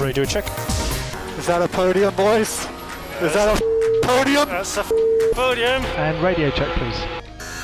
[0.00, 0.44] Radio check.
[1.38, 2.66] Is that a podium, boys?
[3.20, 4.48] Is that a podium?
[4.48, 4.84] That's a
[5.34, 5.82] podium.
[5.96, 6.98] And radio check, please.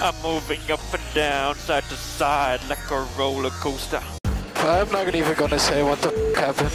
[0.00, 4.02] I'm moving up and down, side to side, like a roller coaster.
[4.56, 6.70] I'm not even gonna say what the f- happened.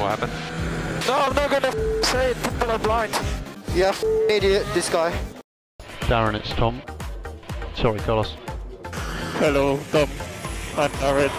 [0.00, 0.32] What happened?
[1.06, 2.42] No, I'm not gonna f- say it.
[2.42, 3.12] People are blind.
[3.74, 5.12] Yeah, f- idiot, this guy.
[6.02, 6.82] Darren, it's Tom.
[7.74, 8.34] Sorry, Carlos.
[9.38, 10.08] Hello, Tom.
[10.76, 11.30] I'm Aaron.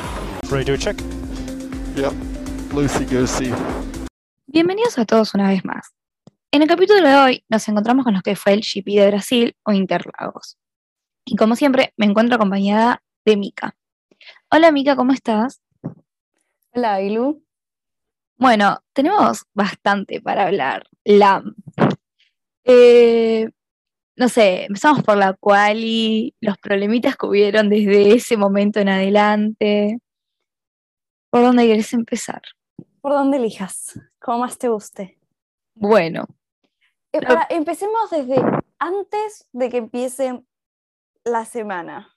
[0.49, 0.95] Radio check.
[1.97, 2.13] Yep.
[2.75, 3.51] Lucy Goosey.
[4.45, 5.95] Bienvenidos a todos una vez más.
[6.51, 9.55] En el capítulo de hoy nos encontramos con lo que fue el GP de Brasil
[9.63, 10.59] o Interlagos.
[11.25, 13.75] Y como siempre, me encuentro acompañada de Mika.
[14.51, 15.59] Hola Mika, ¿cómo estás?
[16.71, 17.43] Hola, Ailu.
[18.37, 20.83] Bueno, tenemos bastante para hablar.
[21.03, 21.55] LAM.
[22.63, 23.49] Eh,
[24.15, 29.97] no sé, empezamos por la quali, los problemitas que hubieron desde ese momento en adelante.
[31.37, 32.41] ¿Por dónde querés empezar?
[33.01, 33.99] ¿Por dónde elijas?
[34.19, 35.19] Como más te guste.
[35.75, 36.25] Bueno,
[37.13, 38.41] Eh, Lo- para- empecemos desde
[38.79, 40.43] antes de que empiece
[41.23, 42.13] la semana.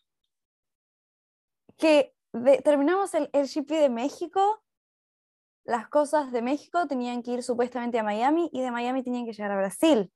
[1.76, 4.62] Que de- terminamos el, el GP de México.
[5.64, 9.32] Las cosas de México tenían que ir supuestamente a Miami y de Miami tenían que
[9.32, 10.12] llegar a Brasil.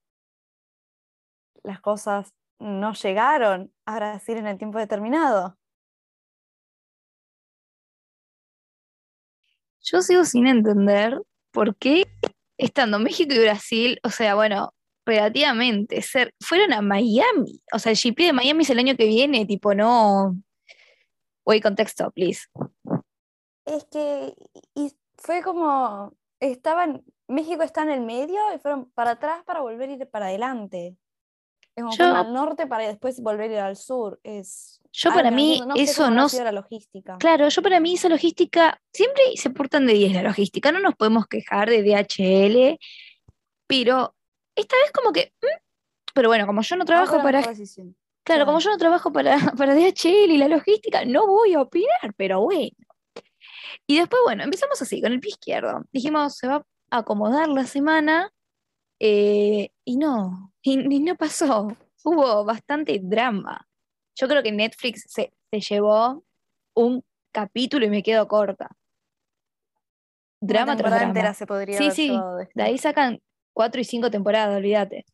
[1.62, 5.56] Las cosas no llegaron a Brasil en el tiempo determinado.
[9.84, 11.20] Yo sigo sin entender
[11.52, 12.06] por qué,
[12.58, 14.72] estando México y Brasil, o sea, bueno,
[15.06, 17.62] relativamente, ser, fueron a Miami.
[17.72, 20.36] O sea, el GP de Miami es el año que viene, tipo, no.
[21.44, 22.46] Voy contexto, please.
[23.66, 24.34] Es que
[24.74, 29.90] y fue como, estaban, México está en el medio y fueron para atrás para volver
[29.90, 30.96] a ir para adelante.
[31.76, 34.20] Es como Yo- al norte para después volver a ir al sur.
[34.22, 37.18] Es Yo algo para que mí sé eso no la logística.
[37.18, 40.94] Claro, yo para mí esa logística, siempre se portan de 10 la logística, no nos
[40.94, 42.78] podemos quejar de DHL,
[43.66, 44.14] pero
[44.54, 45.32] esta vez como que.
[45.42, 45.46] mm,
[46.14, 47.42] Pero bueno, como yo no No trabajo para.
[48.22, 52.14] Claro, como yo no trabajo para, para DHL y la logística, no voy a opinar,
[52.16, 52.70] pero bueno.
[53.86, 55.82] Y después, bueno, empezamos así, con el pie izquierdo.
[55.92, 58.30] Dijimos, se va a acomodar la semana,
[59.00, 61.76] eh, y no, y, y no pasó.
[62.02, 63.68] Hubo bastante drama.
[64.16, 66.24] Yo creo que Netflix se, se llevó
[66.74, 68.68] un capítulo y me quedo corta.
[70.40, 71.10] Una Drama tras temporada drama.
[71.10, 72.12] entera se podría Sí, sí.
[72.54, 73.20] De ahí sacan
[73.52, 75.04] cuatro y cinco temporadas, olvídate.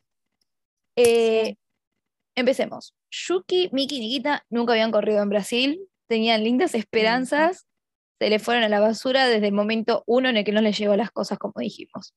[0.95, 1.55] Eh,
[2.35, 2.95] Empecemos.
[3.11, 7.67] Yuki, Miki y Nikita nunca habían corrido en Brasil, tenían lindas esperanzas,
[8.19, 10.77] se le fueron a la basura desde el momento uno en el que no les
[10.77, 12.13] llegó las cosas como dijimos.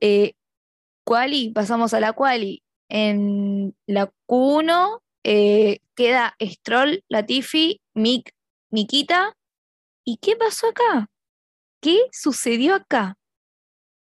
[0.00, 0.34] Eh,
[1.04, 2.62] quali, pasamos a la quali.
[2.88, 8.34] En la Q1 eh, queda Stroll, Latifi, Mik,
[8.70, 9.36] Nikita.
[10.04, 11.08] ¿Y qué pasó acá?
[11.80, 13.16] ¿Qué sucedió acá?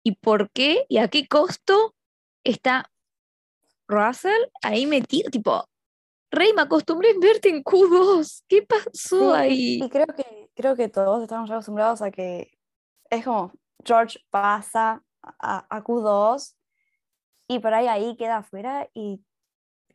[0.03, 0.87] ¿Y por qué?
[0.89, 1.95] ¿Y a qué costo
[2.45, 2.91] está
[3.87, 5.31] Russell ahí metido?
[5.31, 5.65] Tipo,
[6.31, 8.45] Rey, me acostumbré a verte en Q2.
[8.49, 9.83] ¿Qué pasó Sí, ahí?
[9.83, 12.51] Y creo que, creo que todos estamos acostumbrados a que
[13.11, 13.53] es como
[13.85, 16.55] George pasa a, a Q2
[17.51, 19.25] y por ahí ahí queda afuera y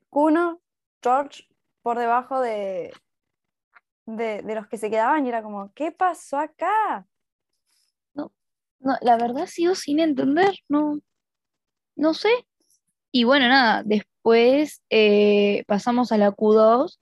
[0.10, 0.60] Q1,
[1.02, 1.48] George
[1.82, 2.92] por debajo de,
[4.06, 7.08] de, los que se quedaban y era como, ¿qué pasó acá?
[8.14, 8.30] No,
[9.00, 11.00] la verdad sigo sin entender, no,
[11.96, 12.28] no sé.
[13.14, 17.00] Y bueno, nada, después eh, pasamos a la Q2,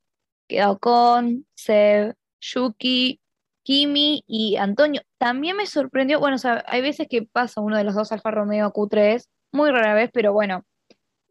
[0.47, 3.19] quedó con Seb, Yuki,
[3.63, 5.01] Kimi y Antonio.
[5.17, 8.29] También me sorprendió, bueno, o sea, hay veces que pasa uno de los dos Alfa
[8.29, 10.65] Romeo a Q3, muy rara vez, pero bueno,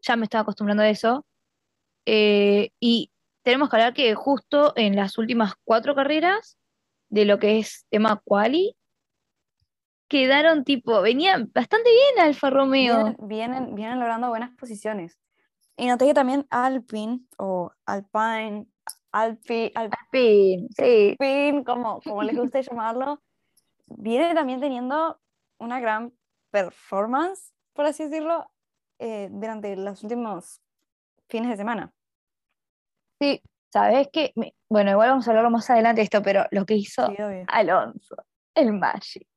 [0.01, 1.25] ya me estaba acostumbrando a eso.
[2.05, 3.11] Eh, y
[3.43, 6.57] tenemos que hablar que justo en las últimas cuatro carreras
[7.09, 8.75] de lo que es tema quali,
[10.07, 13.03] quedaron tipo, venían bastante bien Alfa Romeo.
[13.03, 15.19] Vienen, vienen, vienen logrando buenas posiciones.
[15.75, 18.67] Y noté que también Alpine o Alpine,
[19.11, 21.17] Alpi, Alpine Fin, sí.
[21.65, 23.21] como, como les guste llamarlo,
[23.87, 25.19] viene también teniendo
[25.57, 26.13] una gran
[26.51, 28.49] performance, por así decirlo,
[28.99, 30.61] eh, durante los últimos
[31.27, 31.91] fines de semana.
[33.19, 33.41] Sí,
[33.71, 34.33] sabes que,
[34.69, 37.15] bueno, igual vamos a hablarlo más adelante de esto, pero lo que hizo Sí.
[37.47, 38.15] Alonso,
[38.55, 39.27] el Magic,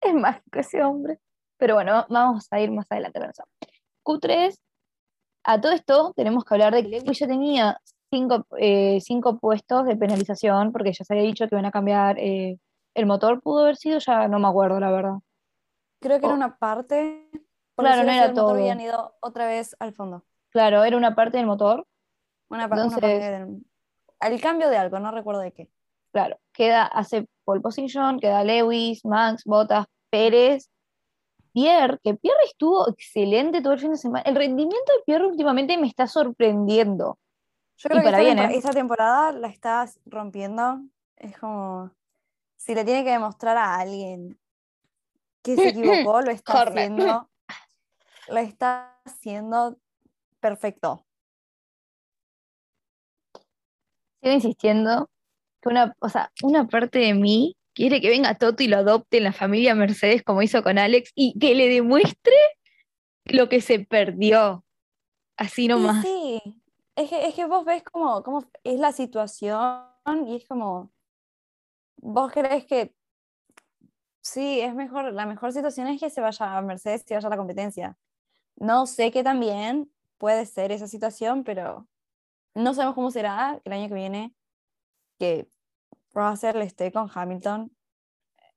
[0.00, 1.18] es mágico ese hombre.
[1.56, 3.44] Pero bueno, vamos a ir más adelante con eso.
[4.04, 4.58] Q3,
[5.44, 7.80] a todo esto tenemos que hablar de que Lewis ya tenía
[8.10, 12.18] cinco, eh, cinco puestos de penalización, porque ya se había dicho que iban a cambiar
[12.18, 12.58] eh,
[12.94, 15.14] el motor, pudo haber sido, ya no me acuerdo, la verdad.
[16.00, 16.36] Creo que era Oh.
[16.36, 17.28] una parte,
[17.74, 18.50] porque Claro, si no era todo.
[18.50, 20.24] habían ido otra vez al fondo.
[20.50, 21.86] Claro, era una parte del motor.
[22.48, 23.64] Una, pa- una parte del-
[24.20, 25.70] al cambio de algo, no recuerdo de qué.
[26.12, 30.70] claro, queda, hace pole position, queda Lewis, Max, Bottas, Pérez,
[31.52, 34.22] Pierre, que Pierre estuvo excelente todo el fin de semana.
[34.24, 37.18] El rendimiento de Pierre últimamente me está sorprendiendo.
[37.76, 38.56] Yo creo que para esta, bien, ¿eh?
[38.56, 40.80] esta temporada la estás rompiendo.
[41.16, 41.90] Es como
[42.56, 44.38] si le tiene que demostrar a alguien
[45.42, 47.28] que se equivocó, lo está haciendo.
[48.28, 49.78] Lo está haciendo
[50.40, 51.04] perfecto.
[54.22, 55.10] Sigo insistiendo
[55.60, 59.18] que una, o sea, una parte de mí quiere que venga Toto y lo adopte
[59.18, 62.34] en la familia Mercedes como hizo con Alex y que le demuestre
[63.24, 64.64] lo que se perdió.
[65.36, 66.04] Así nomás.
[66.04, 66.40] sí,
[66.94, 69.82] es que, es que vos ves cómo, cómo es la situación
[70.26, 70.92] y es como,
[71.96, 72.94] vos crees que
[74.22, 77.30] sí, es mejor, la mejor situación es que se vaya a Mercedes y vaya a
[77.30, 77.98] la competencia.
[78.56, 81.88] No sé qué también puede ser esa situación, pero
[82.54, 84.34] no sabemos cómo será el año que viene
[85.18, 85.48] que
[86.12, 87.74] Russell esté con Hamilton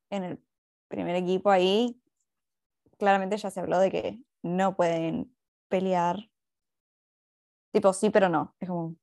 [0.09, 0.44] en el
[0.88, 1.99] primer equipo ahí.
[2.97, 5.35] Claramente ya se habló de que no pueden
[5.67, 6.29] pelear.
[7.71, 8.55] Tipo sí, pero no.
[8.59, 8.95] Es como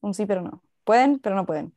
[0.00, 0.62] un sí, pero no.
[0.84, 1.74] Pueden, pero no pueden.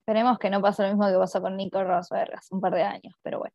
[0.00, 2.82] Esperemos que no pase lo mismo que pasó con Nico Rosberg hace un par de
[2.82, 3.54] años, pero bueno.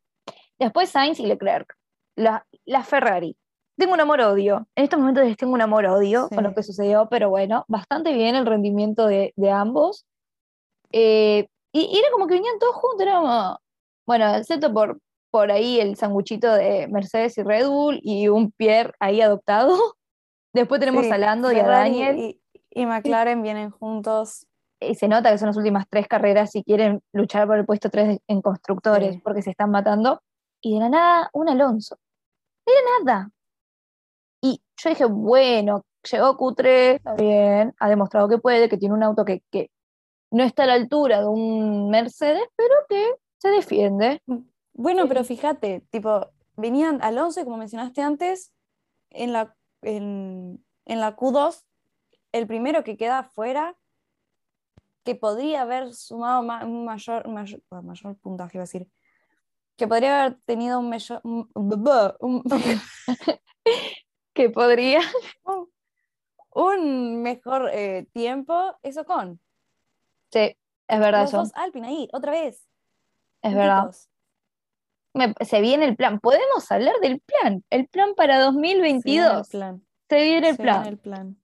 [0.58, 1.76] Después Sainz y Leclerc.
[2.14, 3.36] La, la Ferrari.
[3.76, 4.68] Tengo un amor-odio.
[4.76, 8.46] En estos momentos tengo un amor-odio con lo que sucedió, pero bueno, bastante bien el
[8.46, 10.06] rendimiento de, de ambos.
[10.92, 13.58] Eh, y, y era como que venían todos juntos, era como,
[14.06, 15.00] bueno, excepto por,
[15.32, 19.76] por ahí el sanguchito de Mercedes y Red Bull y un Pierre ahí adoptado.
[20.54, 22.16] Después tenemos Sí, a Lando y a Daniel.
[22.16, 22.40] Y,
[22.70, 24.46] y McLaren vienen juntos.
[24.80, 27.90] y se nota que son las últimas tres carreras si quieren luchar por el puesto
[27.90, 29.20] 3 en constructores, Sí.
[29.24, 30.20] porque se están matando.
[30.62, 31.96] Y de la nada, un Alonso.
[32.64, 33.30] De la nada.
[34.46, 39.02] Y yo dije, bueno, llegó Q3, está bien, ha demostrado que puede, que tiene un
[39.02, 39.70] auto que, que
[40.30, 44.20] no está a la altura de un Mercedes, pero que se defiende.
[44.74, 48.52] Bueno, pero fíjate, tipo, venían Alonso, como mencionaste antes,
[49.08, 51.62] en la, en, en la Q2,
[52.32, 53.76] el primero que queda afuera,
[55.04, 58.88] que podría haber sumado ma- un mayor, mayor, ah, mayor puntaje, iba a decir,
[59.76, 62.42] que podría haber tenido un mayor, un, un-
[64.34, 65.00] Que podría.
[65.44, 65.70] un-
[66.54, 69.40] un mejor eh, tiempo, eso con.
[70.30, 70.56] Sí,
[70.88, 71.38] es verdad Los eso.
[71.38, 72.68] dos Alpine ahí, otra vez.
[73.42, 73.94] Es verdad.
[75.14, 76.18] Me- se viene el plan.
[76.20, 77.64] Podemos hablar del plan.
[77.70, 79.48] El plan para Se viene el 2022.
[79.48, 79.86] plan.
[80.08, 80.86] Se viene el se viene plan.
[80.86, 81.36] el plan.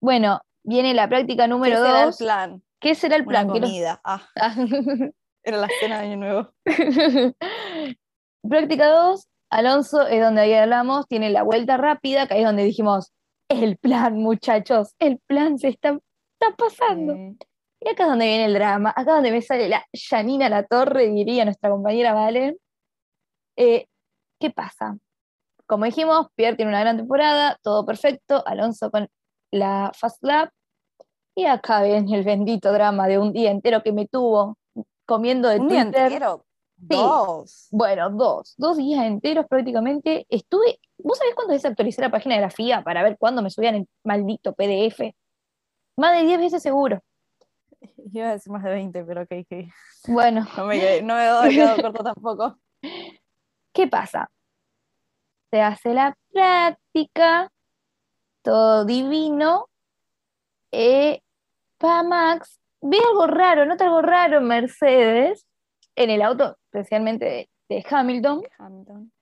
[0.00, 2.16] Bueno, viene la práctica ¿Qué número será el 2.
[2.18, 2.62] plan?
[2.78, 3.48] ¿Qué será el Una plan?
[3.48, 4.00] Comida.
[4.04, 4.22] Ah,
[5.42, 6.52] era la cena de Año Nuevo.
[8.48, 12.64] Práctica 2, Alonso es donde ahí hablamos, tiene la vuelta rápida, que ahí es donde
[12.64, 13.12] dijimos,
[13.48, 15.98] el plan, muchachos, el plan se está,
[16.38, 17.14] está pasando.
[17.80, 20.64] Y acá es donde viene el drama, acá es donde me sale la Janina La
[20.64, 22.56] Torre, diría nuestra compañera Valen.
[23.56, 23.86] Eh,
[24.40, 24.98] ¿Qué pasa?
[25.66, 29.08] Como dijimos, Pierre tiene una gran temporada, todo perfecto, Alonso con
[29.52, 30.50] la Fast Lap,
[31.34, 34.56] y acá viene el bendito drama de un día entero que me tuvo
[35.04, 36.45] comiendo de Un día entero.
[36.76, 37.68] Dos.
[37.70, 40.26] Bueno, dos, dos días enteros prácticamente.
[40.28, 43.50] Estuve, ¿vos sabés cuántas veces actualicé la página de la FIA para ver cuándo me
[43.50, 45.14] subían el maldito PDF?
[45.96, 47.00] Más de 10 veces seguro.
[48.12, 49.68] Iba a decir más de 20, pero ok, ok.
[50.08, 52.58] Bueno, No me, no me he quedado corto tampoco.
[53.76, 54.30] ¿qué pasa?
[55.50, 57.52] Se hace la práctica,
[58.42, 59.68] todo divino.
[60.72, 61.20] Eh,
[61.76, 65.46] pa Max, ve algo raro, nota algo raro en Mercedes,
[65.96, 69.12] en el auto, especialmente de, de Hamilton, Hamilton.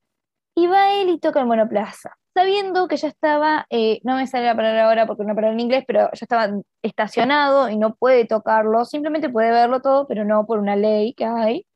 [0.55, 4.47] y va él y toca el monoplaza, sabiendo que ya estaba, eh, no me sale
[4.47, 6.51] la palabra ahora porque no palabra en inglés, pero ya estaba
[6.83, 11.25] estacionado y no puede tocarlo, simplemente puede verlo todo, pero no por una ley que
[11.25, 11.67] hay.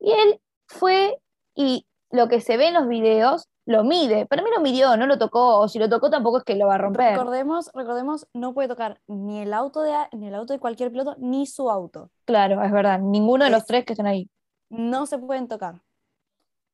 [0.00, 1.18] Y él fue
[1.54, 4.26] y lo que se ve en los videos lo mide.
[4.26, 6.66] Para mí lo midió, no lo tocó, o si lo tocó tampoco es que lo
[6.66, 7.12] va a romper.
[7.12, 11.16] Recordemos, recordemos, no puede tocar ni el auto de ni el auto de cualquier piloto,
[11.18, 12.10] ni su auto.
[12.26, 14.28] Claro, es verdad, ninguno de los Es- tres que están ahí.
[14.70, 15.80] No se pueden tocar.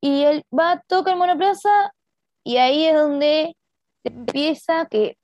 [0.01, 1.93] Y él va, toca el monoplaza
[2.43, 3.57] y ahí es donde
[4.03, 5.19] empieza que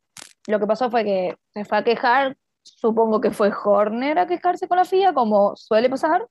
[0.47, 4.69] lo que pasó fue que se fue a quejar, supongo que fue Horner a quejarse
[4.69, 6.27] con la FIA, como suele pasar.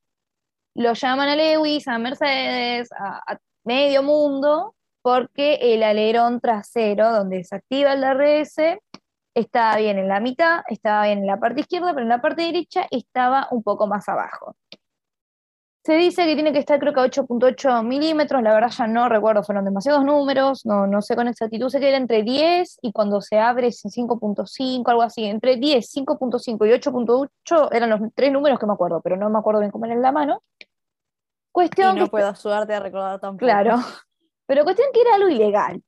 [0.75, 4.74] Lo llaman a Lewis, a Mercedes, a, a medio mundo,
[5.05, 8.79] porque el alerón trasero, donde se activa el DRS,
[9.35, 12.41] estaba bien en la mitad, estaba bien en la parte izquierda, pero en la parte
[12.41, 14.55] derecha estaba un poco más abajo.
[15.83, 19.07] Se dice que tiene que estar creo que a 8.8 milímetros, la verdad ya no
[19.07, 22.91] recuerdo, fueron demasiados números, no, no sé con exactitud, sé que era entre 10 y
[22.91, 27.99] cuando se abre es en 5.5, algo así, entre 10, 5.5 y 8.8 eran los
[28.15, 30.41] tres números que me acuerdo, pero no me acuerdo bien cómo era en la mano.
[30.59, 30.65] Y
[31.51, 33.45] Cuestión no que puedo ayudarte a recordar tampoco.
[33.45, 33.75] Claro.
[34.45, 35.83] Pero cuestión que era algo ilegal.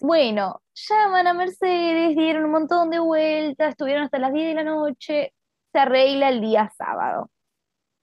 [0.00, 4.64] Bueno, llaman a Mercedes, dieron un montón de vueltas, estuvieron hasta las 10 de la
[4.64, 5.34] noche,
[5.72, 7.30] se arregla el día sábado.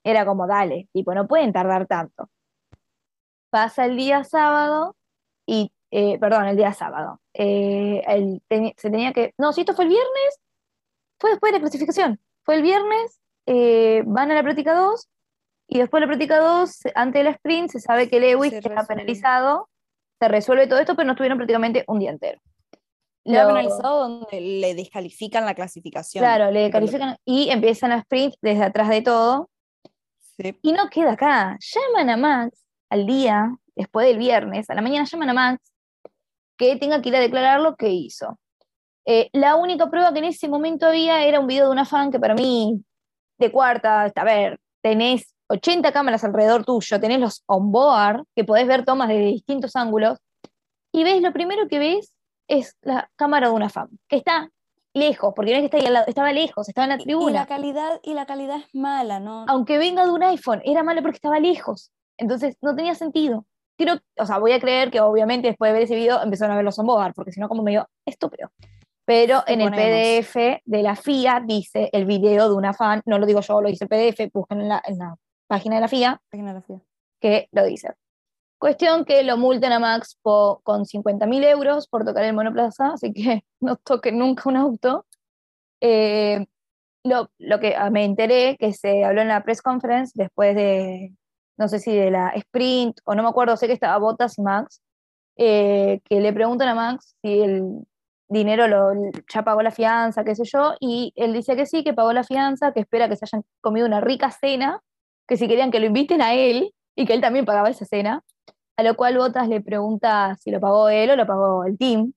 [0.04, 2.30] Era como, dale, tipo, no pueden tardar tanto.
[3.50, 4.96] Pasa el día sábado
[5.46, 7.22] y, eh, perdón, el día sábado.
[7.34, 8.04] Eh,
[8.77, 10.39] se tenía que, no, si esto fue el viernes,
[11.20, 12.20] fue después de la clasificación.
[12.44, 15.10] Fue el viernes, eh, van a la práctica 2
[15.67, 18.75] y después de la práctica 2, antes del sprint, se sabe que Lewis Se queda
[18.81, 18.88] resuelve.
[18.88, 19.69] penalizado,
[20.19, 22.39] se resuelve todo esto, pero no estuvieron prácticamente un día entero.
[23.25, 26.22] Le ha Lo- penalizado donde le descalifican la clasificación.
[26.24, 29.50] Claro, le Tipo, lo- califican y empiezan a sprint desde atrás de todo.
[30.38, 30.57] Sí.
[30.62, 31.57] Y no queda acá.
[31.60, 35.72] Llaman a Max al día, después del viernes, a la mañana llaman a Max
[36.57, 38.39] que tenga que ir a declarar lo que hizo.
[39.05, 42.12] Eh, la única prueba que en ese momento había era un video de una fan
[42.12, 42.81] que para mí,
[43.38, 48.85] de cuarta, a ver, tenés 80 cámaras alrededor tuyo, tenés los on-board, que podés ver
[48.85, 50.19] tomas de distintos ángulos,
[50.93, 52.13] y ves, lo primero que ves
[52.47, 54.49] es la cámara de una fan, que está
[54.93, 57.01] lejos, porque no es que está ahí al lado, estaba lejos, estaba en la Y-
[57.01, 59.45] Y tribuna la calidad, y la calidad es mala, ¿no?
[59.47, 61.91] aunque venga de un iPhone, era malo porque estaba lejos.
[62.17, 63.45] Entonces no tenía sentido.
[63.77, 66.55] Quiero, o sea, voy a creer que obviamente después de ver ese video empezaron a
[66.55, 68.49] ver los onboard, porque si no, como medio estúpido.
[69.03, 69.71] Pero en el.
[69.71, 73.67] PDF de la FIA dice el video de una fan, no lo digo yo, lo
[73.67, 75.13] dice el PDF, busquen en la, en la
[75.47, 76.81] página de la FIA, Tecnología.
[77.19, 77.93] que lo dice.
[78.57, 83.11] Cuestión que lo multen a Max po- con 50.000 euros por tocar el monoplaza, así
[83.13, 85.05] que no toquen nunca un auto.
[85.81, 86.45] Eh,
[87.03, 91.13] lo, lo que me enteré, que se habló en la press conference después de,
[91.57, 94.41] no sé si de la sprint, o no me acuerdo, sé que estaba Bottas y
[94.41, 94.81] Max,
[95.37, 97.63] eh, que le preguntan a Max si el
[98.27, 98.91] dinero lo,
[99.31, 102.23] ya pagó la fianza, qué sé yo, y él dice que sí, que pagó la
[102.23, 104.81] fianza, que espera que se hayan comido una rica cena,
[105.27, 108.24] que si querían que lo inviten a él, y que él también pagaba esa cena,
[108.77, 112.13] a lo cual Bottas le pregunta si lo pagó él o lo pagó el team,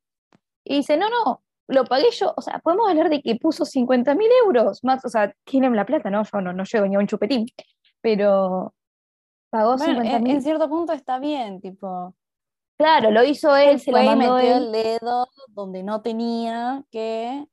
[0.64, 4.14] y dice, no, no, lo pagué yo, o sea, podemos hablar de que puso 50
[4.14, 6.22] mil euros, Max, o sea, tienen la plata, ¿no?
[6.24, 7.46] Yo no, no llego ni a un chupetín,
[8.00, 8.74] pero
[9.50, 10.34] pagó Bueno, 50 en, mil.
[10.34, 12.14] en cierto punto está bien, tipo.
[12.78, 14.64] Claro, lo hizo él, se y mandó metió él.
[14.66, 17.44] el dedo donde no tenía que.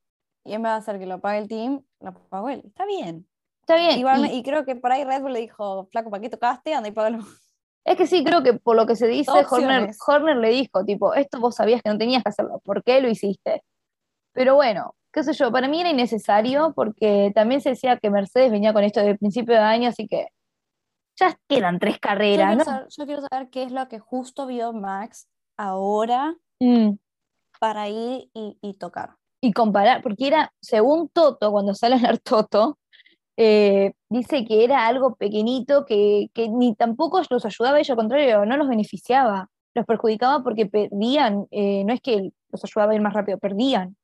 [0.44, 2.62] Y en vez de hacer que lo pague el team, lo pagó él.
[2.64, 3.26] Está bien.
[3.68, 3.98] Está bien.
[3.98, 6.72] Igual, y- y creo que por ahí Red Bull le dijo, flaco, ¿para qué tocaste?
[6.72, 7.18] Anda y págalo.
[7.84, 9.90] Es que sí, creo que por lo que se dice, Horner.
[10.06, 13.08] Horner le dijo, tipo, esto vos sabías que no tenías que hacerlo, ¿por qué lo
[13.08, 13.62] hiciste?
[14.32, 18.50] Pero bueno, qué sé yo, para mí era innecesario porque también se decía que Mercedes
[18.50, 20.28] venía con esto de principio de año, así que
[21.18, 22.64] ya quedan tres Yo carreras, quiero, ¿no?
[22.64, 26.96] saber, yo quiero saber qué es lo que justo vio Max ahora Mm,
[27.60, 29.16] para ir y, y tocar.
[29.40, 32.78] Y comparar, porque era, según Toto, cuando sale a hablar Toto,
[33.36, 38.46] eh, dice que era algo pequeñito que, que ni tampoco los ayudaba ellos, al contrario,
[38.46, 43.02] no los beneficiaba, los perjudicaba porque perdían, eh, no es que los ayudaba a ir
[43.02, 43.96] más rápido, perdían.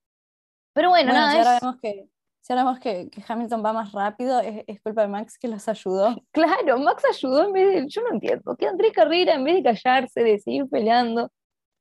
[0.74, 2.08] Pero bueno, Bueno, nada, si ahora vemos que,
[2.40, 5.48] si ahora vemos que, que Hamilton va más rápido, es, es culpa de Max que
[5.48, 6.14] los ayudó.
[6.32, 9.62] claro, Max ayudó en vez de, yo no entiendo, quedan tres carreras en vez de
[9.62, 11.30] callarse, de seguir peleando.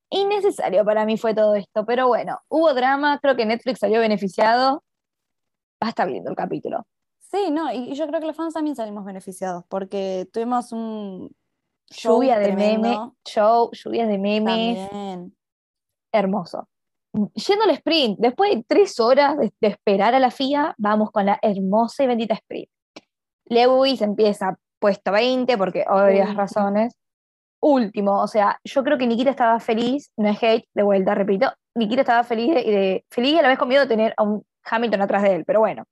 [0.09, 4.83] Innecesario para mí fue todo esto, pero bueno, hubo drama, creo que Netflix salió beneficiado.
[5.81, 6.85] Va a estar viendo el capítulo.
[7.31, 11.33] Sí, no, y, y yo creo que los fans también salimos beneficiados porque tuvimos un
[11.89, 15.35] show lluvia de memes, show, lluvias de memes, también.
[16.11, 16.67] hermoso.
[17.13, 21.25] Yendo al sprint, después de tres horas de, de esperar a la FIA, vamos con
[21.25, 22.69] la hermosa y bendita sprint.
[23.45, 26.95] Lewis empieza puesto 20 porque obvias razones.
[27.63, 31.51] Último, o sea, yo creo que Nikita estaba feliz, no es hate, de vuelta, repito,
[31.75, 34.23] Nikita estaba feliz de, de- feliz y a la vez con miedo de tener a
[34.23, 35.83] un Hamilton atrás de él, pero bueno.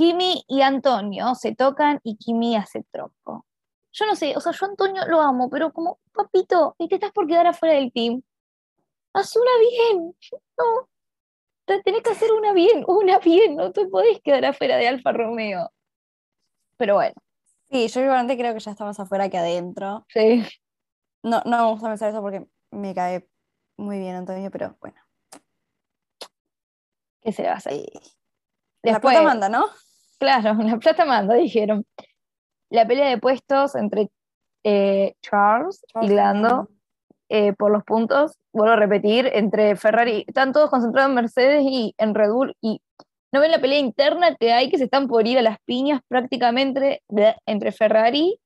[0.00, 3.44] Kimi y Antonio se tocan y Kimi hace tronco.
[3.92, 6.94] Yo no sé, o sea, yo a Antonio lo amo, pero como, papito, y te
[6.94, 8.22] estás por quedar afuera del team.
[9.12, 10.16] Haz una bien,
[10.56, 10.88] no.
[11.66, 15.12] Te tenés que hacer una bien, una bien, no te podés quedar afuera de Alfa
[15.12, 15.70] Romeo.
[16.78, 17.14] Pero bueno,
[17.70, 20.06] Sí, yo igualmente creo que ya está más afuera que adentro.
[20.08, 20.42] sí.
[21.22, 23.28] No, no me gusta pensar eso porque me cae
[23.76, 24.96] muy bien Antonio, pero bueno.
[27.20, 27.74] ¿Qué se le va a hacer?
[27.74, 29.66] la Después, plata manda, ¿no?
[30.20, 31.84] Claro, la plata manda, dijeron.
[32.70, 34.10] La pelea de puestos entre
[34.62, 36.68] eh, Charles, y Charles y Lando
[37.28, 41.94] eh, por los puntos, vuelvo a repetir, entre Ferrari, están todos concentrados en Mercedes y
[41.98, 42.80] en Red Bull, y
[43.32, 46.00] no ven la pelea interna que hay, que se están por ir a las piñas
[46.08, 47.02] prácticamente
[47.46, 48.38] entre Ferrari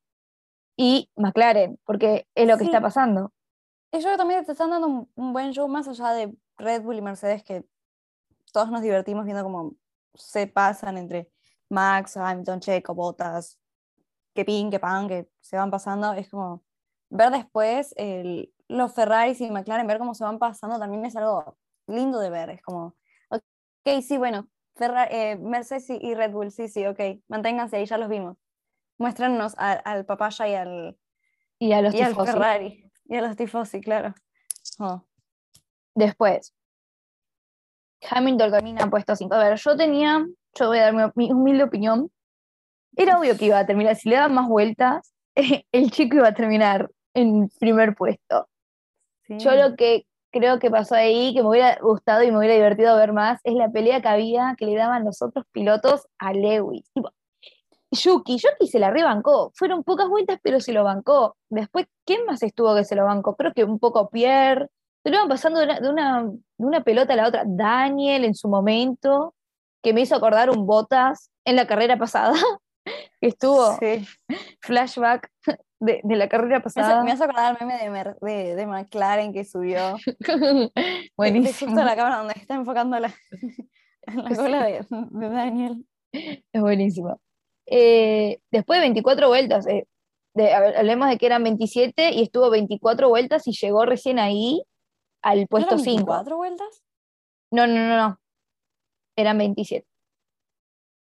[0.77, 2.67] y McLaren, porque es lo que Sí.
[2.67, 3.31] está pasando.
[3.93, 6.35] Y yo creo que también te están dando un, un buen show más allá de
[6.59, 7.65] Red Bull y Mercedes, que
[8.53, 9.73] todos nos divertimos viendo cómo
[10.15, 11.31] se pasan entre
[11.75, 13.59] Max, Hamilton, Checo, Bottas,
[14.35, 16.13] que pin, que pan, que se van pasando.
[16.15, 16.63] Es como
[17.11, 21.59] ver después el- los Ferraris y McLaren, ver cómo se van pasando, también es algo
[21.87, 22.49] lindo de ver.
[22.51, 22.97] Es como,
[23.29, 27.99] ok, sí, bueno, Ferra- eh, Mercedes y- Red Bull, sí, sí, ok, manténganse ahí, ya
[27.99, 28.37] los vimos.
[28.99, 30.99] Muéstranos al, al papaya y al,
[31.59, 32.15] Y a los y al.
[32.15, 32.91] Ferrari.
[33.07, 34.15] Y a los tifosi, claro.
[34.79, 35.05] Oh.
[35.95, 36.55] Después,
[38.11, 39.35] Hamilton termina puesto 5.
[39.35, 42.11] A ver, yo tenía, yo voy a dar mi, mi humilde opinión.
[42.97, 45.13] Era obvio que iba a terminar, si le daban más vueltas,
[45.73, 48.49] el chico iba a terminar en primer puesto.
[49.29, 52.97] Yo lo que creo que pasó ahí, que me hubiera gustado y me hubiera divertido
[52.97, 56.91] ver más, es la pelea que había que le daban los otros pilotos a Lewis.
[56.93, 57.11] Tipo,
[57.91, 59.53] Yuki, Yuki se la rebancó.
[59.55, 61.37] Fueron pocas vueltas, pero se lo bancó.
[61.49, 63.37] Después, ¿quién más estuvo que se lo bancó?
[63.37, 64.69] Creo que un poco Pierre.
[65.03, 67.45] Se lo iban pasando de una, de una, de una pelota a la otra.
[67.47, 69.34] Daniel en su momento,
[69.85, 72.33] que me hizo acordar un Botas en la carrera pasada,
[73.21, 74.05] que estuvo Sí.
[74.63, 75.31] flashback
[75.81, 77.05] de, de la carrera pasada.
[77.05, 79.97] me hace acordar el meme de, Mer- de, de McLaren que subió.
[81.17, 81.71] Buenísimo.
[81.73, 83.15] justo la cámara donde está enfocando la,
[84.07, 85.87] la cola de, de Daniel.
[86.13, 87.21] Es buenísimo.
[87.67, 89.87] Eh, después de 24 vueltas, eh,
[90.35, 94.19] de- a ver, hablemos de que eran 27 y estuvo 24 vueltas y llegó recién
[94.19, 94.63] ahí
[95.23, 95.97] al ¿No puesto eran 5.
[95.97, 96.83] 24 vueltas?
[97.51, 98.19] No, no, no, no.
[99.17, 99.87] Eran 27.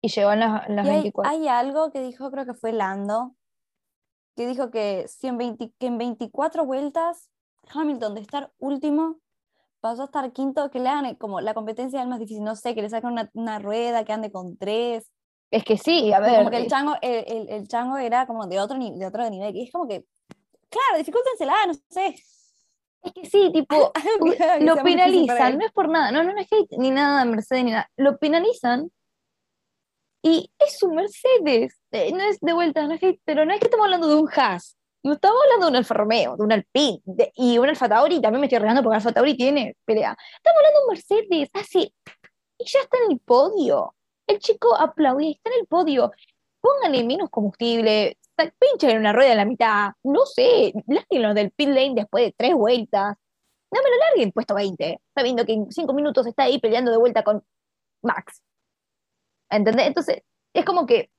[0.01, 1.32] Y llegó en las, en las Y hay, 24.
[1.32, 3.36] hay algo que dijo, creo que fue Lando,
[4.36, 7.29] que dijo que, si en 20 que en 24 vueltas
[7.74, 9.20] Hamilton de estar último
[9.79, 12.55] pasó a estar quinto, que le hagan eh, como la competencia del más difícil, no
[12.55, 15.12] sé, que le saquen una, una rueda, que ande con tres.
[15.51, 16.50] Es que sí, a Como ver.
[16.50, 19.55] que el eh, chango, el, el- el chango era como de otro, de otro nivel.
[19.55, 20.05] Y es como que,
[20.70, 22.15] claro, dificultensela, no sé.
[23.03, 23.91] Es que sí, tipo,
[24.60, 27.29] que lo penalizan, no es por nada, no, no, no es hate ni nada de
[27.31, 28.91] Mercedes ni nada, lo penalizan
[30.25, 33.60] y es un Mercedes, eh, no es de vuelta, no es hate, pero no es
[33.60, 36.51] que estamos hablando de un Haas, no estamos hablando de un Alfa Romeo, de un
[36.53, 40.15] Alpine, de- y un Alfa Tauri, también me estoy regando porque Alfa Tauri tiene pelea,
[40.38, 41.93] estamos hablando de un Mercedes, así,
[42.58, 43.93] y ya está en el podio,
[44.28, 46.12] el chico aplaudía, está en el podio,
[46.62, 48.17] pónganle menos combustible,
[48.60, 50.74] pinchen una rueda en la mitad, no sé,
[51.10, 53.15] los del pit lane después de tres vueltas,
[53.72, 56.98] no me lo larguen puesto 20, sabiendo que en 5 minutos está ahí peleando de
[56.98, 57.43] vuelta con
[58.04, 58.41] Max.
[59.50, 59.88] ¿Entendés?
[59.88, 60.22] Entonces,
[60.54, 61.10] es como que,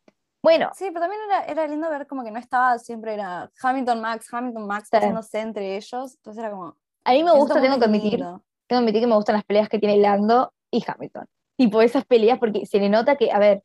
[0.42, 4.00] bueno, Sí, pero también era, era lindo ver como que no estaba siempre, era Hamilton
[4.00, 6.16] Max, Hamilton Max, pasándose entre ellos.
[6.16, 6.76] Entonces era como.
[7.04, 9.44] a mí me en gusta, tengo que admitir, tengo que admitir que me gustan las
[9.44, 11.26] peleas que tiene Lando y Hamilton.
[11.56, 13.62] Tipo esas peleas, porque se le nota que, a ver,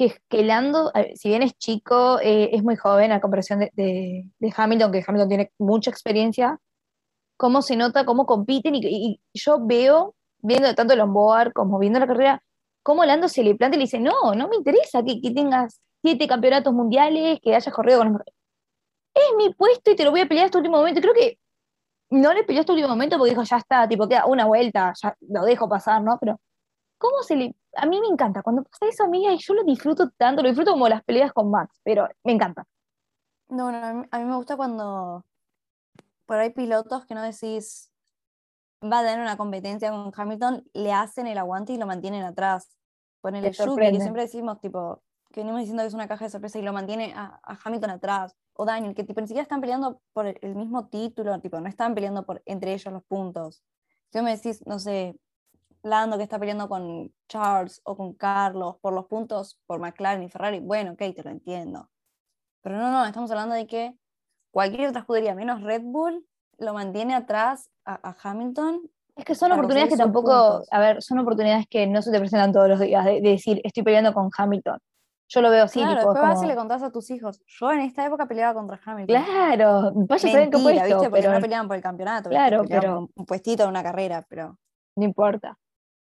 [0.00, 4.54] que, que Lando, si bien es chico, eh, es muy joven a comparación de, de-
[4.56, 6.58] Hamilton, que Hamilton tiene mucha experiencia,
[7.36, 12.06] cómo se nota, cómo compiten, y, yo veo, viendo tanto el onboard como viendo la
[12.06, 12.42] carrera,
[12.82, 15.82] cómo Lando se le planta y le dice, no, no me interesa que, que tengas
[16.00, 18.22] siete campeonatos mundiales, que hayas corrido con los.
[19.12, 21.02] Es mi puesto y te lo voy a pelear hasta el último momento.
[21.02, 21.38] Creo que
[22.08, 24.94] no le peleó hasta el último momento porque dijo, ya está, tipo, queda una vuelta,
[25.02, 26.16] ya lo dejo pasar, ¿no?
[26.18, 26.40] Pero,
[26.96, 27.54] ¿cómo se le...?
[27.74, 30.48] A mí me encanta, cuando pasa eso a mí, ay, yo lo disfruto tanto, lo
[30.48, 32.66] disfruto como las peleas con Max, pero me encanta.
[33.48, 35.24] No, no, a mí, a mí me gusta cuando
[36.26, 37.90] por ahí pilotos que no decís
[38.82, 42.76] va a tener una competencia con Hamilton, le hacen el aguante y lo mantienen atrás.
[43.20, 45.02] Ponele Yuki, que siempre decimos, tipo,
[45.32, 47.90] que venimos diciendo que es una caja de sorpresa y lo mantiene a, a Hamilton
[47.90, 48.36] atrás.
[48.54, 51.68] O Daniel, que tipo, ni siquiera están peleando por el, el mismo título, tipo, no
[51.68, 53.62] están peleando por entre ellos los puntos.
[54.12, 55.16] Si me decís, no sé,
[55.82, 60.28] Lando que está peleando con Charles o con Carlos por los puntos por McLaren y
[60.28, 61.88] Ferrari, bueno, ok, te lo entiendo.
[62.62, 63.94] Pero no, no, estamos hablando de que
[64.50, 66.26] cualquier otra escudería, menos Red Bull,
[66.58, 68.82] lo mantiene atrás a, a Hamilton.
[69.16, 70.68] Es que son oportunidades que tampoco, puntos.
[70.70, 73.60] a ver, son oportunidades que no se te presentan todos los días, de, de decir,
[73.64, 74.78] estoy peleando con Hamilton.
[75.32, 77.40] Yo lo veo así, claro, después vas y como- le contás a tus hijos.
[77.46, 79.22] Yo en esta época peleaba contra Hamilton.
[79.24, 80.94] Claro, vaya a saber qué puesto, ¿viste?
[80.96, 82.28] Porque pero no peleaban por el campeonato.
[82.28, 84.58] Claro, pero- un- puestito en una carrera, pero.
[84.96, 85.56] no importa.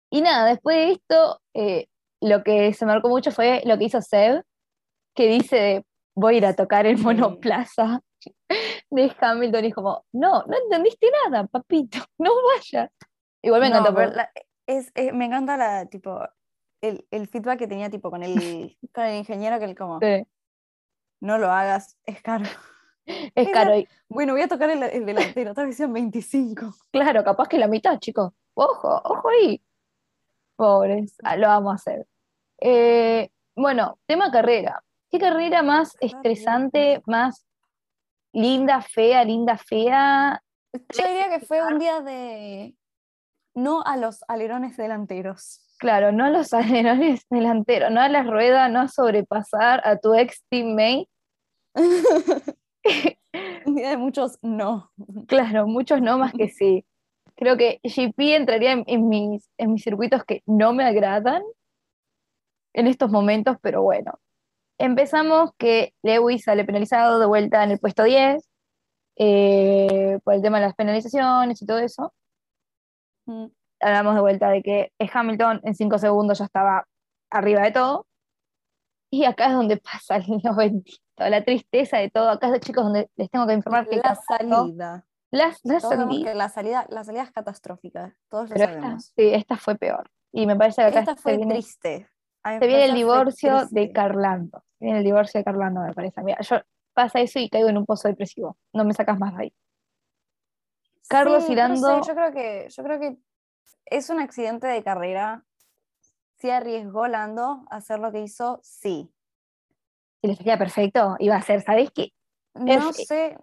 [0.10, 1.88] Y nada, después de esto, eh,
[2.22, 4.44] lo que se marcó mucho fue lo que hizo Seb,
[5.16, 8.02] que dice, voy a ir a tocar el monoplaza
[8.90, 12.90] de Hamilton, y es como, no, no entendiste nada, papito, no vayas.
[13.44, 14.32] Igual me encantó, la-
[14.68, 16.20] es, es- me encanta la, tipo,
[16.82, 20.26] el, el feedback que tenía tipo con el, con el ingeniero que él como, sí,
[21.22, 22.46] no lo hagas, es caro.
[23.06, 23.76] es caro.
[23.78, 26.74] Y, Bueno, voy a tocar el, el delantero, tal vez sean 25.
[26.92, 28.32] claro, capaz que la mitad, chicos.
[28.54, 29.62] Ojo, ojo ahí.
[30.58, 32.06] Pobres, ah, lo vamos a hacer.
[32.60, 34.84] Eh, bueno, tema carrera.
[35.10, 37.46] ¿Qué carrera más estresante, más
[38.34, 40.44] linda, fea, linda, fea?
[40.74, 42.76] Yo diría que fue un día de
[43.54, 45.62] no a los alerones delanteros.
[45.80, 50.14] Claro, no a los alerones delanteros, no a las ruedas, no a sobrepasar a tu
[50.14, 51.08] ex teammate.
[53.66, 54.92] un día de muchos no.
[55.28, 56.86] Claro, muchos no más que sí.
[57.38, 61.44] Creo que GP entraría en, en mis, en mis circuitos que no me agradan
[62.74, 64.20] en estos momentos, pero bueno.
[64.80, 68.48] Empezamos que Lewis sale penalizado de vuelta en el puesto 10
[69.18, 72.14] eh, por el tema de las penalizaciones y todo eso.
[73.26, 73.48] Mm.
[73.80, 76.86] Hablamos de vuelta de que Hamilton en 5 segundos ya estaba
[77.32, 78.06] arriba de todo.
[79.10, 82.30] Y acá es donde pasa lo bendito, la tristeza de todo.
[82.30, 85.07] Acá, chicos, donde les tengo que informar que La salida.
[85.32, 88.16] Las, las sabemos la salida, la salida es catastrófica.
[88.30, 89.06] Todos lo pero esta, sabemos.
[89.16, 90.10] sí, esta fue peor.
[90.32, 92.10] Y me parece que acá Esta se fue viene, triste.
[92.44, 93.92] Se viene el divorcio de.
[93.92, 94.64] Carlando.
[94.80, 96.22] Se viene el divorcio de Carlando, me parece.
[96.24, 96.58] Mira, yo
[96.94, 98.58] pasa eso y caigo en un pozo depresivo.
[98.74, 99.54] No me sacas más de ahí.
[101.08, 103.18] Carlos Sí, y pero no sé, yo creo que, yo creo que
[103.86, 105.44] es un accidente de carrera.
[106.40, 109.12] Si arriesgó Lando a hacer lo que hizo, sí.
[110.22, 112.12] Si les queda perfecto, iba a ser, ¿sabés qué?
[112.54, 113.38] No Es- sé,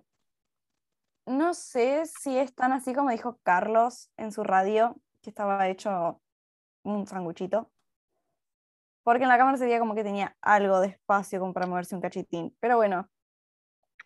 [1.27, 6.21] no sé si es tan así como dijo Carlos en su radio, que estaba hecho
[6.83, 7.71] un sanguchito.
[9.03, 11.95] Porque en la cámara se veía como que tenía algo de espacio como para moverse
[11.95, 12.57] un cachitín.
[12.61, 13.09] Pero bueno,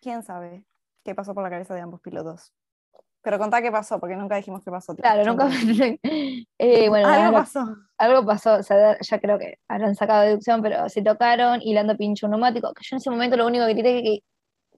[0.01, 0.65] quién sabe
[1.03, 2.53] qué pasó por la cabeza de ambos pilotos.
[3.21, 4.95] Pero contá qué pasó, porque nunca dijimos qué pasó.
[4.95, 5.47] Claro, nunca.
[6.61, 7.65] Eh, bueno, Algo algo, pasó.
[7.97, 11.95] algo pasó, o sea, ya creo que habrán sacado deducción, pero se tocaron y Lando
[11.95, 12.73] pinchó un neumático.
[12.73, 14.23] Que yo en ese momento lo único que grité que,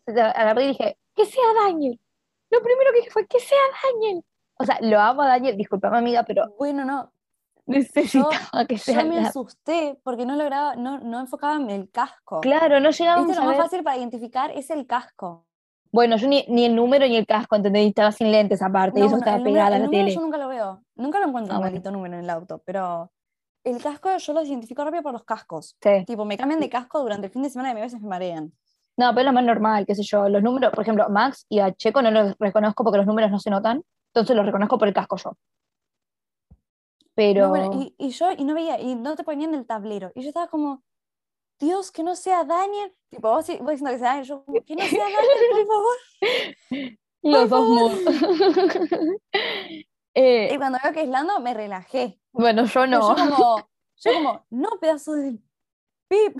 [0.05, 1.99] que se- agarré y dije, que sea Daniel.
[2.51, 3.57] Lo primero que dije fue, que sea
[3.93, 4.23] Daniel.
[4.59, 7.11] O sea, lo amo a Daniel, disculpame amiga, pero Bueno, no,
[7.65, 11.89] necesitaba que sea yo me la- asusté porque no lograba, no, no enfocaba en el
[11.89, 12.41] casco.
[12.41, 15.45] Claro, no llegamos Viste, a lo más fácil para identificar es el casco.
[15.93, 17.87] Bueno, yo ni, ni el número ni el casco, ¿entendés?
[17.87, 20.13] Estaba sin lentes aparte, y No, eso bueno, estaba el número, pegada a la tele.
[20.15, 20.83] yo nunca lo veo.
[20.95, 21.71] Nunca lo encuentro Ah, un bueno.
[21.73, 23.11] maldito número en el auto, pero
[23.65, 25.75] el casco yo los identifico rápido por los cascos.
[25.81, 26.05] Sí.
[26.05, 28.53] Tipo, me cambian de casco durante el fin de semana y a veces me marean.
[28.97, 30.27] No, pero es lo más normal, qué sé yo.
[30.29, 33.39] Los números, por ejemplo, Max y a Checo no los reconozco porque los números no
[33.39, 35.31] se notan, entonces los reconozco por el casco yo.
[37.15, 40.11] Pero No, bueno, y, y yo y no veía, y no te ponían el tablero.
[40.15, 40.83] Y yo estaba como,
[41.59, 42.93] Dios, que no sea Daniel.
[43.09, 45.97] Tipo, vos, vos diciendo que sea Daniel, yo que no sea Daniel, por favor.
[47.23, 47.91] los dos favor.
[49.01, 49.17] mu-
[50.13, 52.19] Eh, Y cuando veo que es Lando, me relajé.
[52.33, 53.15] bueno, yo no.
[53.15, 55.39] Yo como, yo como, no, pedazo de
[56.09, 56.35] pip.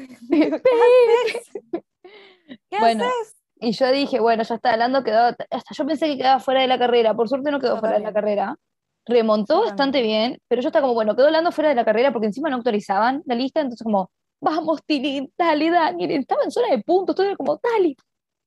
[2.70, 3.36] ¿Qué Bueno, haces?
[3.64, 6.68] Y yo dije, bueno, ya está, Lando quedó, hasta yo pensé que quedaba fuera de
[6.68, 8.58] la carrera, por suerte no quedó fuera de la carrera.
[9.06, 12.28] Remontó bastante bien, pero yo estaba como, bueno, quedó Lando fuera de la carrera porque
[12.28, 14.10] encima no actualizaban la lista, entonces como,
[14.42, 17.96] vamos, Tilín, dale, Daniel, estaba en zona de puntos, todo era como, dale,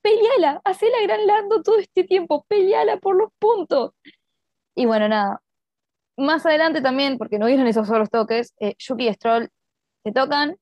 [0.03, 3.93] peleala, hacé la gran Lando todo este tiempo, peleala por los puntos.
[4.75, 5.41] Y bueno, nada.
[6.17, 9.49] Más adelante también, porque no vieron esos solos toques, eh, Yuki y Stroll
[10.05, 10.57] se tocan,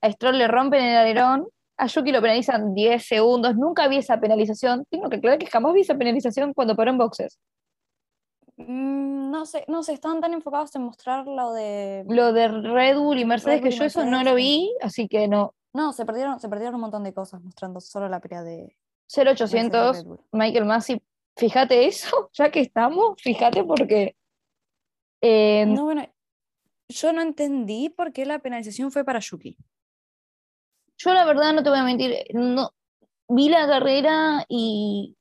[0.00, 4.20] a Stroll le rompen el alerón, a Yuki lo penalizan 10 segundos, nunca vi esa
[4.20, 7.38] penalización, tengo que aclarar que jamás vi esa penalización cuando paró en boxes.
[8.56, 12.04] Mm, No sé, no sé, estaban tan enfocados en mostrar lo de...
[12.08, 15.08] Lo de Red Bull y Mercedes, Bull que y yo eso no lo vi, así
[15.08, 15.54] que no.
[15.72, 18.76] No, se perdieron, se perdieron un montón de cosas mostrando solo la pelea de
[19.08, 20.20] 0800, Mercedes y Red Bull.
[20.30, 21.02] Michael Massey,
[21.36, 24.14] fíjate eso, ya que estamos, fíjate porque...
[25.20, 26.06] eh, No, bueno,
[26.88, 29.56] yo no entendí por qué la penalización fue para Yuki.
[30.98, 32.70] Yo la verdad no te voy a mentir, no
[33.28, 35.16] vi la carrera y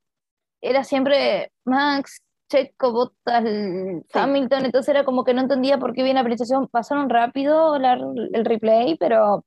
[0.61, 4.01] era siempre Max, Checo, Bottas, Sí.
[4.19, 7.93] Hamilton, entonces era como que no entendía por qué bien la presentación, pasaron rápido la-
[7.93, 9.45] el replay, pero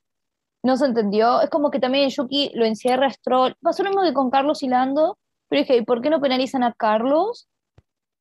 [0.65, 1.41] no se entendió.
[1.43, 3.55] Es como que también Yuki lo encierra a Stroll.
[3.63, 5.17] Pasó lo mismo que con Carlos y Lando,
[5.49, 7.47] pero dije, ¿por qué no penalizan a Carlos?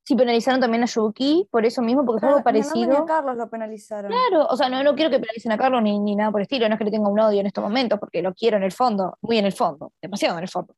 [0.08, 2.86] Si penalizaron también a Yuki, por eso mismo, porque fue algo a Lando ni a
[2.86, 3.06] parecido.
[3.08, 4.12] Carlos lo penalizaron.
[4.12, 6.44] Claro, o sea, no, no quiero que penalicen a Carlos ni, ni nada por el
[6.44, 8.64] estilo, no es que le tenga un odio en estos momentos, porque lo quiero en
[8.64, 10.76] el fondo, muy en el fondo, demasiado en el fondo.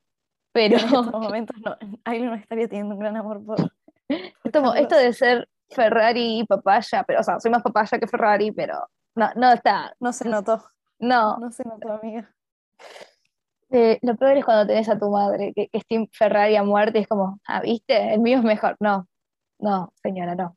[0.53, 3.57] Pero En estos momentos no, ahí no estaría teniendo un gran amor por,
[4.63, 8.53] por esto, de ser Ferrari y papaya, pero, o sea, soy más papaya que Ferrari,
[8.53, 10.63] pero no, no está, No se notó,
[10.99, 11.37] no.
[11.37, 12.33] no se notó, amiga.
[13.71, 16.63] Eh, lo peor es cuando tenés a tu madre, que, que es Team Ferrari a
[16.63, 18.13] muerte, y es como, ah, ¿viste?
[18.13, 18.77] El mío es mejor.
[18.79, 19.05] No,
[19.59, 20.55] no, señora, no.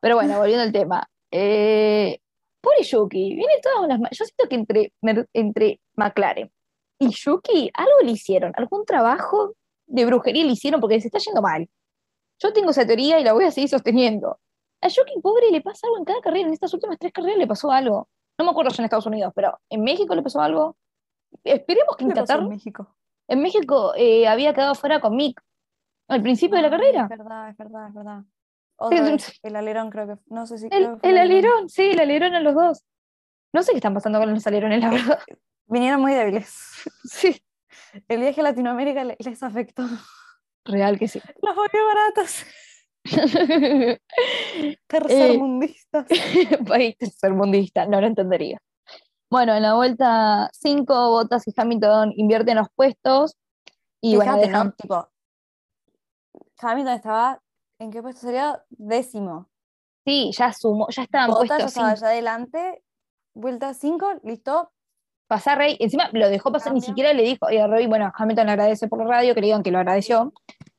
[0.00, 1.08] Pero bueno, volviendo al tema.
[1.30, 2.18] Eh,
[2.60, 4.92] pobre Yuki, viene todas ma- Yo siento que entre,
[5.32, 6.50] entre McLaren
[7.00, 9.54] y Yuki algo le hicieron, algún trabajo
[9.86, 11.68] de brujería le hicieron porque se está yendo mal.
[12.40, 14.38] Yo tengo esa teoría y la voy a seguir sosteniendo.
[14.80, 17.46] A Yuki, pobre, le pasa algo en cada carrera, en estas últimas tres carreras le
[17.46, 18.08] pasó algo.
[18.38, 20.76] No me acuerdo ya en Estados Unidos, pero en México le pasó algo.
[21.44, 22.40] Esperemos que ¿Qué en Qatar.
[22.40, 22.94] en México?
[23.28, 25.40] En México eh, había quedado fuera con Mick
[26.08, 27.02] al principio de la Ah, carrera.
[27.04, 28.22] Es verdad, es verdad, es verdad.
[28.76, 31.68] Otra vez, el alerón creo que, no sé si creo El, que fue el alerón,
[31.68, 32.84] sí, el alerón a los dos.
[33.52, 35.18] No sé qué están pasando con los alerones, la verdad.
[35.66, 36.54] Vinieron muy débiles.
[37.04, 37.42] Sí,
[38.08, 39.84] El viaje a Latinoamérica le- les afectó.
[40.64, 41.20] real que sí.
[41.42, 42.44] Los volvió baratos.
[44.86, 46.06] Tercermundistas.
[46.68, 48.58] País tercermundista, no lo entendería.
[49.30, 53.36] Bueno, en la vuelta 5, Bottas y Hamilton invierten los puestos
[54.00, 54.72] y bueno, Fíjate, dejan- ¿no?
[54.72, 55.08] Tipo,
[56.60, 57.42] Hamilton estaba,
[57.78, 58.62] ¿en qué puesto sería?
[58.70, 59.48] Décimo.
[60.04, 62.82] sí, ya sumó, ya estaban Bottas ya puestos estaba sin allá adelante.
[63.34, 64.72] Vuelta 5, listo.
[65.28, 65.76] pasar Rey.
[65.80, 68.88] Encima lo dejó pasar, ni siquiera le dijo, y a Rey, bueno, Hamilton le agradece
[68.88, 70.32] por la radio, que le digan que lo agradeció,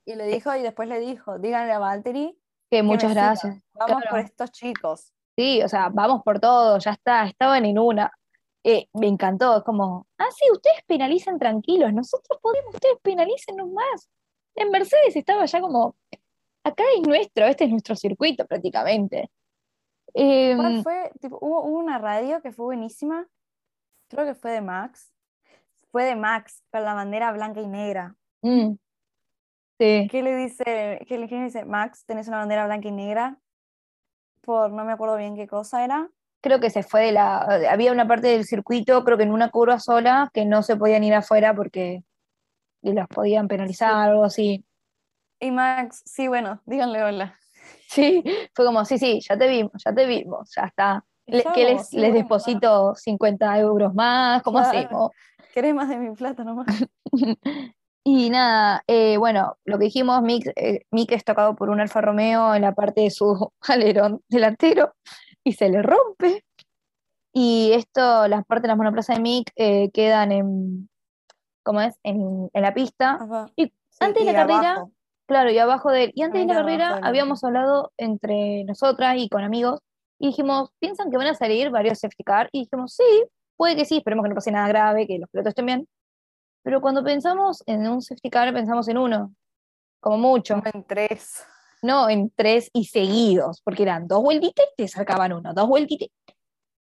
[0.06, 2.36] Y le dijo, y después le dijo, díganle a Valtteri
[2.72, 3.58] que que muchas gracias.
[3.74, 4.10] Vamos Claro.
[4.10, 5.13] por estos chicos.
[5.38, 8.12] Sí, o sea, vamos por todo, ya está, estaban en una.
[8.63, 14.10] Eh, me encantó, es como, ah, sí, ustedes penalicen tranquilos, nosotros podemos, ustedes penalícennos más.
[14.56, 15.96] En Mercedes estaba ya como,
[16.64, 19.30] acá es nuestro, este es nuestro circuito prácticamente.
[20.14, 21.12] ¿Cuál fue?
[21.22, 23.28] Tipo, hubo, hubo una radio que fue buenísima.
[24.10, 25.12] Creo que fue de Max.
[25.92, 28.16] Fue de Max, con la bandera blanca y negra.
[28.42, 28.74] mm,
[29.80, 30.64] sí, ¿Qué le dice?
[31.08, 31.66] ¿Qué le, qué le dice?
[31.66, 33.40] Max, tenés una bandera blanca y negra.
[34.42, 36.10] Por no me acuerdo bien qué cosa era.
[36.42, 37.38] creo que se fue de la,
[37.70, 41.04] había una parte del circuito, creo que en una curva sola, que no se podían
[41.04, 42.04] ir afuera porque
[42.82, 44.65] los podían penalizar, algo así.
[45.39, 47.38] Y Max, sí, bueno, díganle hola.
[47.88, 51.06] Sí, fue como, sí, sí, ya te vimos, ya te vimos, ya está.
[51.28, 54.78] Ya que les, sí, les bueno, deposito 50 euros más, ¿cómo Claro.
[54.78, 55.12] hacemos?
[55.54, 56.68] ¿Querés más de mi plata nomás?
[58.04, 62.02] Y nada, eh, bueno, lo que dijimos, Mick, eh, Mick es tocado por un Alfa
[62.02, 64.94] Romeo en la parte de su alerón delantero
[65.44, 66.44] y se le rompe.
[67.34, 70.89] Y esto, las partes de las monoplazas de Mick eh, quedan en,
[71.69, 71.93] ¿cómo es?
[72.01, 73.19] En, en la pista.
[73.21, 73.51] Ajá.
[73.55, 74.86] Y Sí, antes de la carrera.
[75.27, 76.12] Claro, y abajo de él.
[76.15, 79.79] Y antes de la abajo carrera habíamos hablado entre nosotras y con amigos
[80.17, 82.49] y dijimos, ¿piensan que van a salir varios safety car?
[82.51, 85.51] Y dijimos, sí, puede que sí, esperemos que no pase nada grave, que los pilotos
[85.51, 85.88] estén bien.
[86.63, 89.32] Pero cuando pensamos en un safety car, pensamos en uno,
[90.01, 91.45] como mucho, Como en tres.
[91.84, 96.10] no en tres y seguidos, porque eran dos vueltitas y te sacaban uno, dos vueltitas.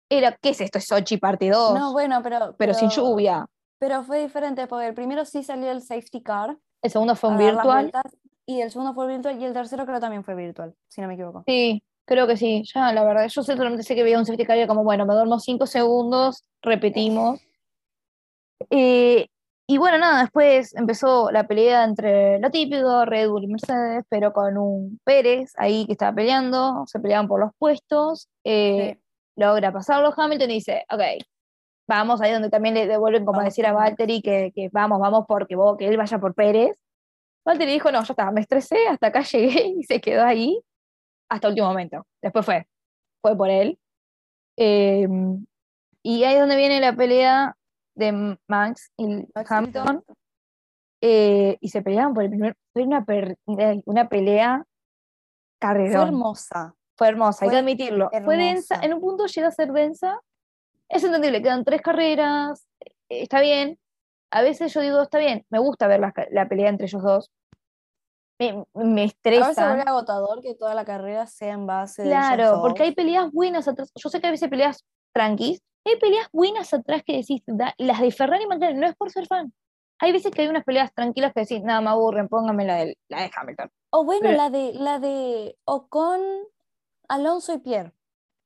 [0.09, 0.79] Era, ¿qué es esto?
[0.79, 3.47] Es Sochi parte 2, No, bueno, pero, pero sin lluvia.
[3.79, 6.57] Pero fue diferente porque el primero sí salió el safety car.
[6.83, 7.91] El segundo fue un virtual.
[8.47, 11.15] y el segundo fue virtual y el tercero creo también fue virtual, si no me
[11.15, 11.45] equivoco.
[11.47, 12.63] Sí, creo que sí.
[12.75, 15.15] Ya, la verdad, yo solamente sé que veía un safety car y como, bueno, me
[15.15, 17.41] duermo cinco segundos, repetimos.
[18.71, 19.27] Eh,
[19.71, 24.33] y bueno, nada, después empezó la pelea entre lo típico, Red Bull y Mercedes, pero
[24.33, 29.01] con un Pérez ahí que estaba peleando, se peleaban por los puestos, eh, Sí.
[29.37, 31.03] logra pasarlo Hamilton y dice, ok,
[31.89, 33.73] vamos, ahí donde también le devuelven como a Vamos decir a.
[33.73, 36.77] Valtteri que, que vamos, vamos porque vos, que él vaya por Pérez.
[37.45, 40.61] Valtteri dijo, no, ya está, me estresé, hasta acá llegué y se quedó ahí
[41.31, 42.07] hasta último momento.
[42.23, 42.69] Después fue,
[43.23, 43.79] fue por él.
[44.57, 45.09] Eh,
[46.03, 47.57] y ahí es donde viene la pelea
[47.95, 50.05] de Max y Hamilton.
[51.01, 52.57] Eh, y se peleaban por el primer.
[52.73, 56.09] Fue una, per- una pelea Fue carrerón.
[56.09, 56.75] hermosa.
[56.97, 58.11] Fue hermosa, hay que Fue admitirlo.
[58.25, 58.87] Fue densa, hermosa.
[58.87, 60.21] en un punto llega a ser densa.
[60.89, 63.79] Es entendible, quedan tres carreras, eh, está bien.
[64.31, 67.31] A veces yo digo, está bien, me gusta ver la, pelea entre ellos dos.
[68.41, 69.67] Me, me A veces estresa.
[69.69, 73.33] vuelve agotador que toda la carrera sea en base de ellos Claro, porque hay peleas
[73.33, 73.91] buenas atrás.
[73.95, 78.01] Yo sé que a veces peleas tranquis, hay peleas buenas atrás que decís, da- las
[78.01, 79.53] de Ferrari y McLaren, no es por ser fan.
[80.01, 82.97] Hay veces que hay unas peleas tranquilas que decís, nada, me aburren, póngame la de,
[83.09, 83.71] la de Hamilton.
[83.91, 86.21] O bueno, pero- la de la de Ocon,
[87.09, 87.93] Alonso y Pierre,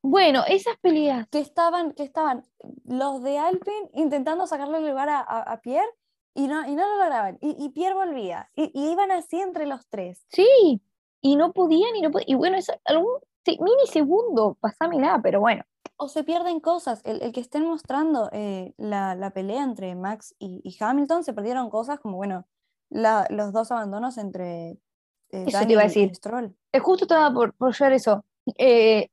[0.05, 2.43] Bueno, esas peleas, que estaban, que estaban
[2.85, 5.87] los de Alpine intentando sacarle el lugar a, a- a Pierre
[6.35, 7.37] y no, y no lo lograban.
[7.41, 8.49] Y, y Pierre volvía.
[8.55, 10.25] Y, y iban así entre los tres.
[10.29, 10.81] sí,
[11.25, 13.13] y no podían, y no podían, y bueno, es algún
[13.45, 15.63] se- minisegundo, pasámela, pero bueno.
[15.95, 16.99] O se pierden cosas.
[17.05, 21.31] El, el que estén mostrando eh, la, la pelea entre Max y, y Hamilton, se
[21.33, 22.45] perdieron cosas como, bueno,
[22.89, 26.13] la- los dos abandonos entre eh, Eso te iba a y decir.
[26.13, 26.53] Stroll.
[26.73, 28.25] Eh, justo estaba por, por llegar eso.
[28.57, 29.09] Eh,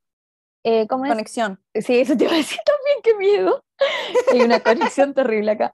[0.64, 1.10] eh, ¿cómo es?
[1.10, 1.60] Conexión.
[1.74, 3.64] Sí, eso te iba a decir también, qué miedo.
[4.32, 5.72] Hay una conexión terrible acá.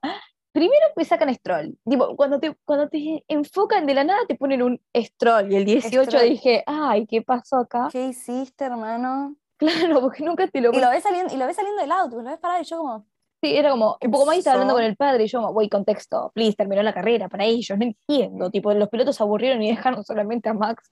[0.51, 1.77] Primero me sacan Stroll.
[1.87, 5.51] Tipo, cuando te, cuando te enfocan de la nada te ponen un Stroll.
[5.51, 6.29] Y el 18 Stroll.
[6.29, 7.89] dije, ay, ¿qué pasó acá?
[7.91, 9.35] ¿Qué hiciste, hermano?
[9.57, 12.17] Claro, porque nunca te lo Y lo ves saliendo, y lo ves saliendo del auto,
[12.17, 13.05] lo ves parado, y yo como,
[13.41, 15.53] Sí, era como, ¿Qué un poco más estaba hablando con el padre y yo, como,
[15.53, 18.49] voy, contexto, please, terminó la carrera para ellos, no entiendo.
[18.49, 20.91] Tipo, los pilotos se aburrieron y dejaron solamente a Max,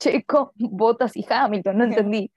[0.00, 2.30] Checo, Bottas y Hamilton, no entendí.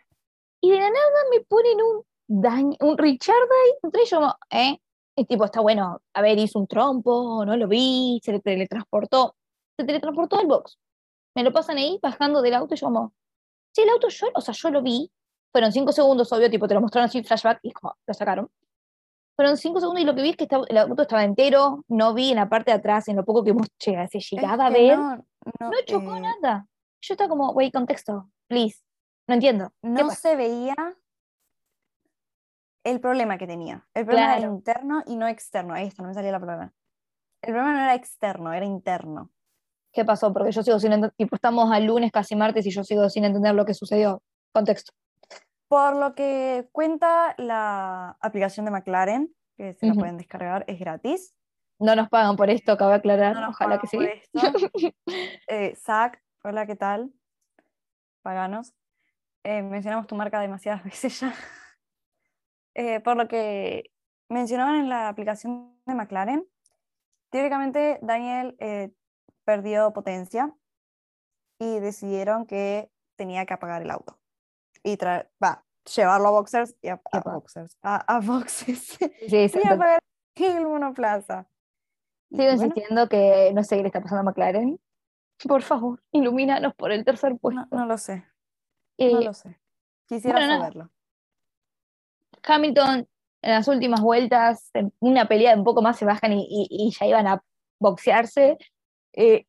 [0.62, 2.04] Y de la nada me ponen un
[2.42, 4.80] dañ- un Richard ahí, y yo como, ¿eh?
[5.16, 9.36] Y tipo, está bueno, a ver, hizo un trompo, no lo vi, se le teletransportó,
[9.78, 10.78] se teletransportó al box.
[11.36, 13.14] Me lo pasan ahí bajando del auto y yo como,
[13.76, 15.12] sí, el auto yo, o sea, yo lo vi,
[15.52, 18.50] fueron cinco segundos, obvio, tipo, te lo mostraron así, flashback, y como, lo sacaron.
[19.36, 22.14] Fueron cinco segundos y lo que vi es que estaba- el auto estaba entero, no
[22.14, 24.66] vi en la parte de atrás, en lo poco que hemos llegado, se Es llegaba
[24.68, 26.68] a ver, no, no, no chocó eh, nada.
[27.02, 28.80] Yo estaba como, güey, contexto, please.
[29.30, 29.72] No entiendo.
[29.84, 30.76] ¿Qué no se veía
[32.84, 33.86] el problema que tenía.
[33.94, 35.76] El problema era interno y no externo.
[35.76, 36.74] Ahí está, no me salía la palabra.
[37.44, 39.30] El problema no era externo, era interno.
[39.94, 40.34] ¿Qué pasó?
[40.34, 43.24] Porque yo sigo sin entender, tipo, estamos al lunes, casi martes, y yo sigo sin
[43.24, 44.24] entender lo que sucedió.
[44.52, 44.94] Contexto.
[45.68, 51.36] Por lo que cuenta la aplicación de McLaren, que se la pueden descargar, es gratis.
[51.78, 53.36] No nos pagan por esto, cabe aclarar.
[53.36, 53.98] No nos Ojalá que sí.
[53.98, 54.32] por esto.
[55.48, 57.14] Eh, Zach, hola, ¿qué tal?
[58.24, 58.74] Paganos.
[59.44, 61.34] Eh, mencionamos tu marca demasiadas veces ya.
[62.76, 63.92] Eh, por lo que
[64.30, 66.48] mencionaban en la aplicación de McLaren,
[67.32, 68.92] teóricamente Daniel eh,
[69.44, 70.56] perdió potencia
[71.60, 74.18] y decidieron que tenía que apagar el auto
[74.84, 74.98] y
[75.44, 78.98] va, llevarlo a boxers y a, a boxers, a, a boxes
[79.28, 80.00] Sí, y apagar
[80.36, 81.48] el monoplaza.
[82.30, 84.80] Sigo bueno, insistiendo que no sé qué le está pasando a McLaren.
[85.48, 87.62] Por favor, ilumínanos por el tercer puesto.
[87.72, 88.26] no, no lo sé,
[89.00, 89.58] Eh, no lo sé.
[90.08, 90.90] Quisiera bueno, saberlo.
[92.44, 93.08] Hamilton
[93.42, 96.68] en las últimas vueltas, en una pelea de un poco más se bajan y, y-
[96.70, 97.42] y ya iban a
[97.80, 98.58] boxearse.
[99.14, 99.46] eh,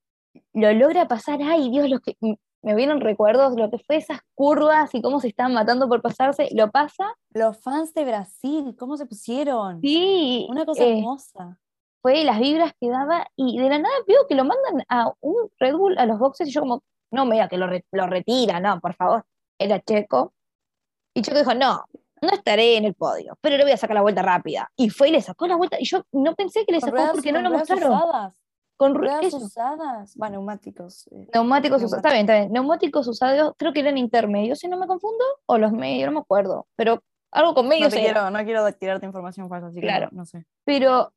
[0.54, 2.16] lo logra pasar, ay Dios, los que
[2.62, 6.48] me vieron recuerdos, lo que fue esas curvas y cómo se estaban matando por pasarse,
[6.52, 9.80] lo pasa, Los fans de Brasil, ¿cómo se pusieron?
[9.80, 11.58] sí, Una cosa eh, hermosa.
[12.00, 15.50] fue las vibras que daba y de la nada veo que lo mandan a un
[15.58, 18.06] Red Bull a los boxes y yo como, no me diga que lo, re- lo
[18.06, 19.24] retira, no, por favor,
[19.60, 20.32] era Checo.
[21.14, 21.84] Y Checo dijo, no,
[22.22, 24.70] no estaré en el podio, pero le voy a sacar la vuelta rápida.
[24.76, 27.12] Y fue y le sacó la vuelta y yo no pensé que le sacó ruedas-
[27.12, 27.92] porque no lo mostraron.
[27.94, 28.34] usadas,
[28.76, 30.16] Con ru- ruedas eso, usadas.
[30.16, 31.06] Bueno, neumáticos.
[31.08, 34.76] eh, neumáticos usados, está bien, está bien, neumáticos usados, creo que eran intermedios, si no
[34.78, 38.12] me confundo, o los medios, no me acuerdo, pero algo con No, medios te era.
[38.12, 40.08] quiero, no quiero tirarte información falsa, así que Claro.
[40.12, 40.44] no, no sé.
[40.64, 41.12] pero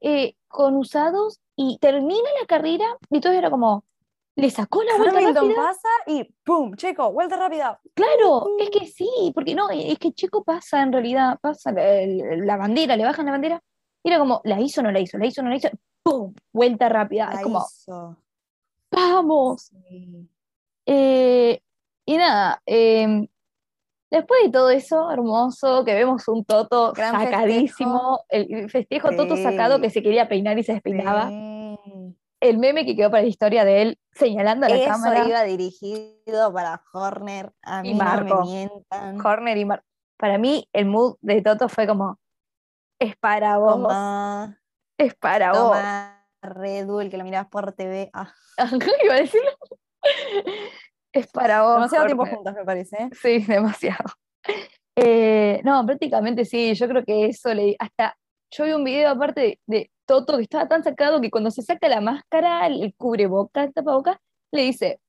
[0.00, 3.84] eh, con usados y termina la carrera y todo era como,
[4.36, 5.62] le sacó la vuelta Hamilton rápida.
[5.62, 6.74] pasa y ¡pum!
[6.74, 7.80] Checo, vuelta rápida.
[7.94, 12.96] Claro, es que sí, porque no, es que Checo pasa en realidad, pasa la, bandera,
[12.96, 13.62] le bajan la bandera,
[14.02, 15.68] y era como, la hizo o no la hizo, la hizo o no la hizo,
[16.02, 16.34] ¡pum!
[16.52, 18.18] Vuelta rápida, es como, hizo.
[18.90, 19.70] ¡vamos!
[19.88, 20.28] Sí.
[20.86, 21.60] Eh,
[22.04, 23.26] y nada, em,
[24.10, 29.36] después de todo eso hermoso, que vemos un Toto Gran sacadísimo, el el festejo Toto
[29.36, 31.53] sacado que se quería peinar y se despeinaba, Sí.
[32.48, 35.42] El meme que quedó para la historia de él señalando a la Eso cámara, iba
[35.44, 37.52] dirigido para Horner.
[37.62, 38.36] A Y no Marco.
[38.36, 39.20] me mientan.
[39.26, 39.82] Horner y Mar-
[40.18, 42.18] Para mí, el mood de Toto fue como,
[43.00, 44.60] es para vos, Toma,
[44.98, 45.72] es para vos.
[45.72, 48.10] toma Red Bull, que lo mirabas por TV.
[48.12, 48.32] Ah,
[49.04, 49.50] Iba a decirlo.
[51.12, 51.74] Es para vos.
[51.74, 52.96] demasiado tiempo juntas, me parece.
[53.04, 53.10] ¿eh?
[53.22, 54.04] Sí, demasiado.
[54.96, 58.16] Eh, no, prácticamente sí, yo creo que eso le hasta
[58.50, 61.62] yo vi un video aparte de, de Toto que estaba tan sacado que cuando se
[61.62, 65.00] saca la máscara, el, el cubreboca, el tapaboca, le dice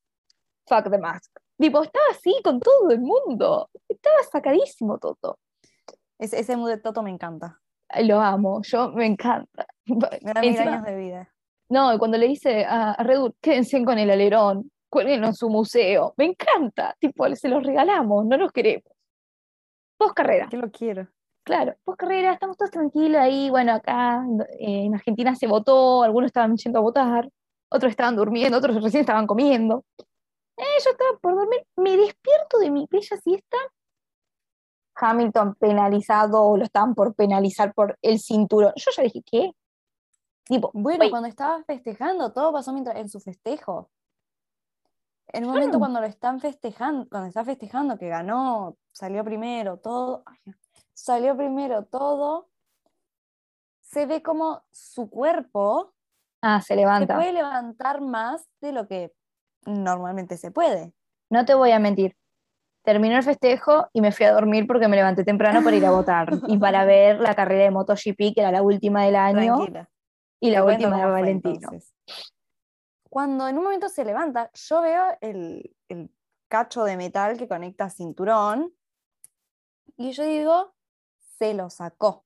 [0.67, 1.31] fuck the mask.
[1.57, 3.69] Tipo, estaba así con todo el mundo.
[3.87, 5.39] Estaba sacadísimo Toto.
[6.19, 7.61] Ese, ese mood de Toto me encanta.
[8.03, 9.67] Lo amo, yo me encanta.
[9.85, 11.31] Me da mil años de vida.
[11.69, 13.05] No, cuando le dice a, a
[13.41, 16.13] quédense con el alerón, cuélguenlo en su museo.
[16.17, 18.91] Me encanta, tipo, se los regalamos, no los queremos.
[19.97, 21.07] Post carrera, Que lo quiero.
[21.45, 23.49] Claro, post carrera, estamos todos tranquilos ahí.
[23.49, 24.25] Bueno, acá
[24.59, 27.29] eh, en Argentina se votó, algunos estaban yendo a votar,
[27.69, 29.85] otros estaban durmiendo, otros recién estaban comiendo.
[30.57, 33.57] Eh, yo estaba por dormir, me despierto de mi bella siesta.
[34.97, 38.73] Hamilton penalizado, o lo estaban por penalizar por el cinturón.
[38.75, 39.51] Yo ya dije, ¿qué?
[40.45, 43.89] Tipo, Bueno, cuando estaba festejando, todo pasó mientras, en su festejo.
[45.27, 50.23] En un momento cuando lo están festejando, cuando está festejando que ganó, salió primero, todo,
[50.25, 50.53] ay,
[50.95, 52.49] salió primero todo,
[53.81, 55.93] se ve como su cuerpo
[56.41, 57.15] ah, se se levanta.
[57.15, 59.13] puede levantar más de lo que
[59.65, 60.93] normalmente se puede.
[61.29, 62.15] No te voy a mentir.
[62.83, 65.91] Terminó el festejo y me fui a dormir porque me levanté temprano para ir a
[65.91, 69.89] votar y para ver la carrera de MotoGP, que era la última del año, Tranquila.
[70.39, 71.55] y la última de Valentino.
[71.55, 71.93] entonces.
[73.09, 76.11] Cuando en un momento se levanta, yo veo el, el
[76.47, 78.73] cacho de metal que conecta cinturón
[79.97, 80.74] y yo digo,
[81.37, 82.23] se lo sacó.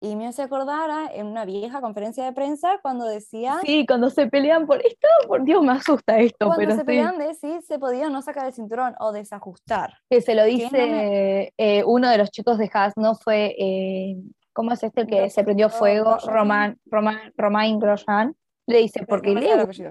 [0.00, 4.10] Y me hace acordar a- en una vieja conferencia de prensa cuando decía, Sí, cuando
[4.10, 7.34] se pelean por esto, por Dios, me asusta esto, cuando pero se sí, peleaban de
[7.34, 9.94] si se podía no sacar el cinturón o desajustar.
[10.10, 13.14] que se lo no dice eh, uno de los chicos de Haas, ¿no?
[13.14, 14.16] Fue, eh,
[14.52, 16.10] ¿cómo es este el que Gro- se prendió fuego?
[16.10, 16.34] Grosjean.
[16.34, 18.36] Roman, Roman, Romain Grosjean.
[18.66, 19.82] Le dice, porque No me Lewis.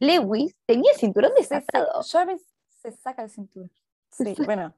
[0.00, 2.02] Lewis tenía el cinturón desatado.
[2.10, 2.42] Jarvis
[2.80, 3.70] se saca el cinturón.
[4.10, 4.72] Sí, bueno,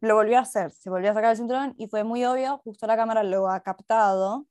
[0.00, 2.86] lo volvió a hacer, se volvió a sacar el cinturón y fue muy obvio, justo
[2.86, 4.46] la cámara lo ha captado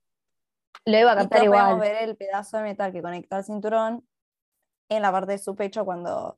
[0.86, 1.80] Lo iba a y captar podemos igual.
[1.80, 4.06] ver el pedazo de metal que conecta al cinturón
[4.89, 6.38] en la parte de su pecho cuando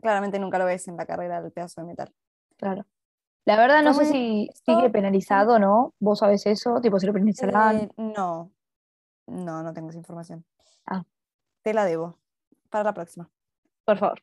[0.00, 2.14] claramente nunca lo ves en la carrera del pedazo de metal.
[2.56, 2.86] Claro.
[3.46, 5.94] La verdad no sé si esto- sigue penalizado o no.
[5.98, 6.80] ¿Vos sabés eso?
[6.80, 7.76] Tipo, si lo penalizarán.
[7.76, 8.50] Eh, no,
[9.26, 10.44] no, no tengo esa información.
[10.86, 11.04] Ah.
[11.62, 12.18] Te la debo
[12.68, 13.28] para la próxima.
[13.84, 14.22] Por favor.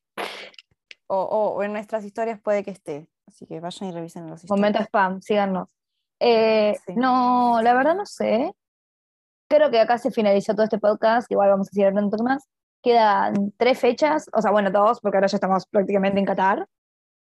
[1.08, 4.44] O, o- o en nuestras historias puede que esté, así que vayan y revisen los
[4.44, 4.60] historias.
[4.60, 5.70] Momento spam, síganos.
[6.20, 6.94] Eh, Sí.
[6.96, 8.54] No, la verdad no sé.
[9.50, 11.32] Creo que acá se finalizó todo este podcast.
[11.32, 12.48] Igual vamos a seguir hablando un poco más.
[12.84, 16.68] Quedan tres fechas, o sea, bueno, dos, porque ahora ya estamos prácticamente en Qatar.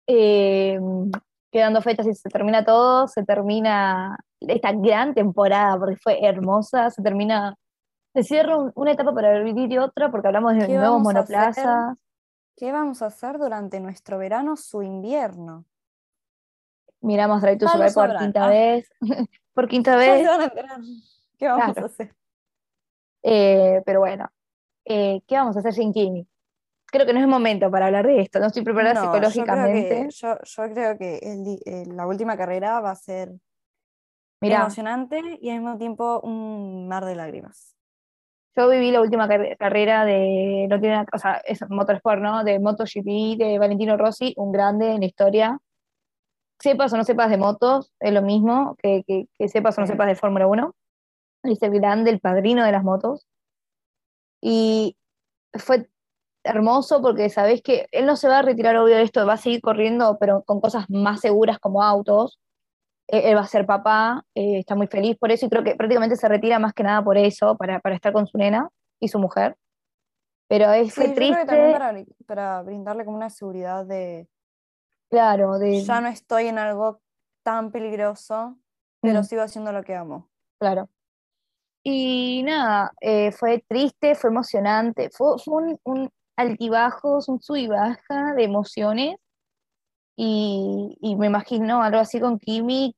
[0.07, 0.79] Eh,
[1.51, 3.07] quedan dos fechas y se termina todo.
[3.07, 6.89] Se termina esta gran temporada, porque fue hermosa.
[6.89, 7.55] Se termina,
[8.13, 11.97] se cierra un- una etapa para vivir y otra, porque hablamos de ¿Qué nuevos monoplazas.
[12.55, 15.65] ¿Qué vamos a hacer durante nuestro verano, su invierno?
[17.01, 18.49] Miramos Drive to Survive por quinta Ah.
[18.49, 18.89] vez.
[19.53, 20.21] por quinta vez.
[20.21, 20.77] se van a enterar.
[21.37, 21.81] ¿Qué vamos Claro.
[21.83, 22.15] a hacer?
[23.23, 24.27] Eh, pero bueno,
[24.85, 26.27] eh, ¿qué vamos a hacer sin Kimi?
[26.89, 29.29] Creo que no es momento para hablar de esto, no estoy preparada No, yo creo
[29.29, 29.89] psicológicamente.
[30.03, 33.33] que, yo, yo creo que el eh, la última carrera va a ser
[34.41, 37.75] emocionante y al mismo tiempo un mar de lágrimas.
[38.55, 42.43] yo viví la última carre- carrera de, no tiene o sea, es motorsport, ¿no?
[42.43, 45.59] De MotoGP, de Valentino Rossi, un grande en la historia.
[46.59, 49.87] Sepas o no sepas de motos, es lo mismo que, que, que sepas o no
[49.87, 50.73] sepas de Fórmula 1.
[51.43, 53.27] Es el grande, el padrino de las motos.
[54.41, 54.97] Y
[55.53, 55.89] fue
[56.43, 59.37] hermoso porque sabés que él no se va a retirar, obvio, de esto, va a
[59.37, 62.39] seguir corriendo, pero con cosas más seguras como autos.
[63.07, 65.75] Eh, Él va a ser papá, eh, está muy feliz por eso y creo que
[65.75, 69.07] prácticamente se retira más que nada por eso, para, para estar con su nena y
[69.07, 69.55] su mujer.
[70.49, 71.93] Pero es, Sí, fue yo creo que triste, también para,
[72.25, 74.27] para brindarle como una seguridad de
[75.09, 76.99] claro, de, ya no estoy en algo
[77.43, 78.57] tan peligroso,
[79.01, 79.23] pero Mm.
[79.23, 80.29] sigo haciendo lo que amo.
[80.59, 80.89] Claro.
[81.83, 87.67] Y nada, eh, fue triste, fue emocionante, fue, fue un, un altibajos, un sub y
[87.67, 89.15] baja de emociones.
[90.17, 92.95] Y, y me imagino algo así con Kimi.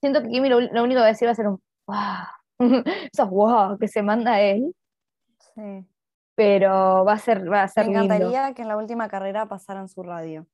[0.00, 2.68] Siento que Kimi lo, lo único que va a decir va a ser un wow,
[3.12, 4.74] esos wow que se manda él,
[5.54, 5.86] Sí.
[6.36, 8.02] pero va a ser, va a Me ser lindo.
[8.04, 10.46] encantaría que en la última carrera pasaran su radio.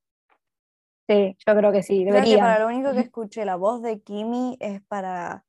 [1.09, 3.81] Sí, yo creo que sí, Creo que deberían para lo único que escuché la voz
[3.81, 5.43] de Kimi es para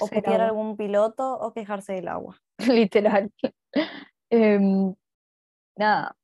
[0.00, 2.40] o a algún piloto o quejarse del agua.
[2.66, 3.30] literal.
[4.34, 4.94] Em,
[5.76, 6.16] nada,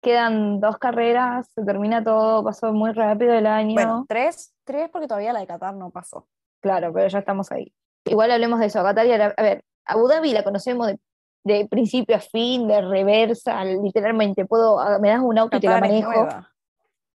[0.00, 3.74] quedan dos carreras, se termina todo, pasó muy rápido el año.
[3.74, 6.28] Bueno, tres, tres porque todavía la de Qatar no pasó.
[6.60, 7.74] Claro, pero ya estamos ahí.
[8.04, 8.80] Igual hablemos de eso.
[8.84, 11.00] Qatar, y Ara- a ver, Abu Dhabi la conocemos de,
[11.42, 14.46] de principio a fin, de reversa, literalmente.
[14.46, 16.12] Puedo, a- me das un auto y te la Qatar es manejo.
[16.12, 16.52] nueva.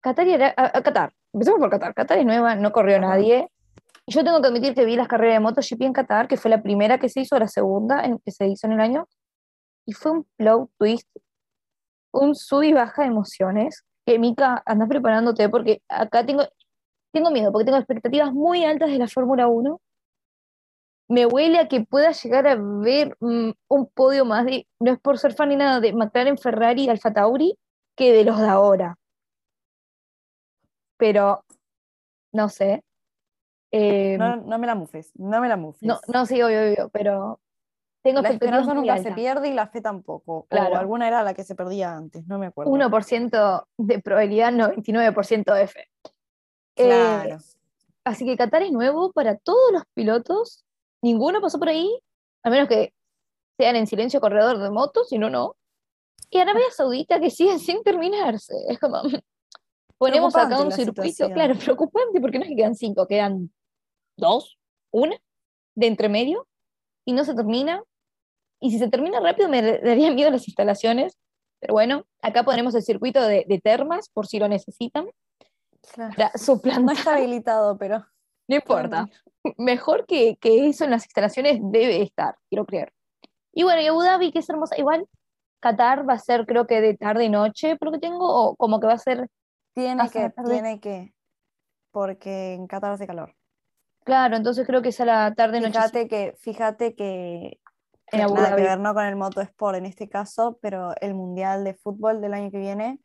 [0.02, 1.14] Qatar y Ara- a- a Qatar.
[1.34, 1.94] Empecemos por Qatar.
[1.94, 3.08] Qatar es nueva, no corrió Ajá.
[3.08, 3.50] nadie.
[4.06, 6.50] Y yo tengo que admitir que vi las carreras de MotoGP en Qatar, que fue
[6.50, 9.08] la primera que se hizo, la segunda en, que se hizo en el año.
[9.86, 11.08] Y fue un plot twist,
[12.12, 13.84] un sub y baja de emociones.
[14.06, 16.44] Que Mika, andás preparándote porque acá tengo,
[17.14, 19.80] tengo miedo, porque tengo expectativas muy altas de la Fórmula 1.
[21.10, 25.00] Me huele a que pueda llegar a ver mm, un podio más de, no es
[25.00, 27.58] por ser fan ni nada, de McLaren, Ferrari y Alfa Tauri,
[27.96, 28.96] que de los de ahora.
[31.00, 31.44] Pero,
[32.34, 32.84] no sé.
[33.72, 35.82] Eh, No, no me la mufes, no me la mufes.
[35.82, 37.40] no, no, sí, obvio, obvio, pero
[38.04, 39.14] tengo la esperanza nunca se altas.
[39.16, 40.46] pierde y la fe tampoco.
[40.50, 40.74] Claro.
[40.76, 42.72] O alguna era la que se perdía antes, no me acuerdo.
[42.72, 45.88] 1% de probabilidad, 99% de fe.
[46.76, 47.38] Eh, Claro.
[48.04, 50.66] así que Qatar es nuevo para todos los pilotos.
[51.02, 51.90] Ninguno pasó por ahí,
[52.44, 52.94] a menos que
[53.58, 55.56] sean en silencio corredor de motos, si no, no.
[56.30, 58.54] Y Arabia Saudita que sigue sin terminarse.
[58.68, 59.02] Es como,
[60.00, 61.34] ponemos acá un circuito, situación.
[61.34, 63.52] claro, preocupante porque no es que quedan cinco, quedan
[64.18, 64.58] dos,
[64.92, 65.16] una,
[65.76, 66.48] de entre medio,
[67.06, 67.84] y no se termina.
[68.60, 71.18] Y si se termina rápido me daría miedo las instalaciones,
[71.60, 75.08] pero bueno, acá ponemos el circuito de, de termas por si lo necesitan,
[75.94, 76.14] Claro.
[76.16, 78.06] para suplantar, No está habilitado, pero.
[78.50, 79.08] no importa.
[79.58, 82.92] Mejor que, que eso en las instalaciones debe estar, quiero creer.
[83.54, 85.08] Y bueno, y Abu Dhabi, que es hermosa, igual
[85.62, 88.56] Qatar va a ser creo que de tarde y noche, por lo que tengo, o
[88.58, 89.30] como que va a ser,
[89.80, 90.52] Tiene que, tarde.
[90.54, 91.14] tiene que.
[91.92, 93.36] Porque en Qatar hace calor.
[94.04, 97.60] Claro, entonces creo que es a la tarde noche Fíjate que, fíjate que
[98.12, 101.64] en Abu nada que ver no con el motosport en este caso, pero el Mundial
[101.64, 103.00] de Fútbol del año que viene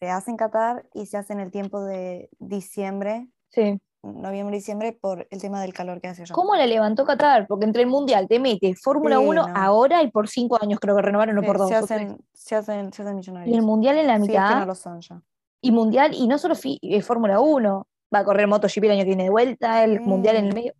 [0.00, 3.78] se hace en Qatar y se hace en el tiempo de diciembre, Sí.
[4.02, 6.34] noviembre-diciembre, por el tema del calor que hace allá.
[6.34, 7.46] ¿Cómo la levantó Qatar?
[7.46, 9.54] Porque entre el Mundial te mete Fórmula Sí, 1 no.
[9.54, 11.68] ahora y por cinco años creo que renovaron o Sí, por dos.
[11.68, 13.56] se, hacen, se, hacen, se hacen Y millonarios.
[13.58, 14.58] el Mundial en la Sí, es que mitad.
[14.60, 15.22] no lo son ya.
[15.62, 17.86] Y Mundial, y no solo eh, Fórmula 1.
[18.14, 20.04] Va a correr MotoGP el año que viene de vuelta, el Sí.
[20.04, 20.72] Mundial en el medio.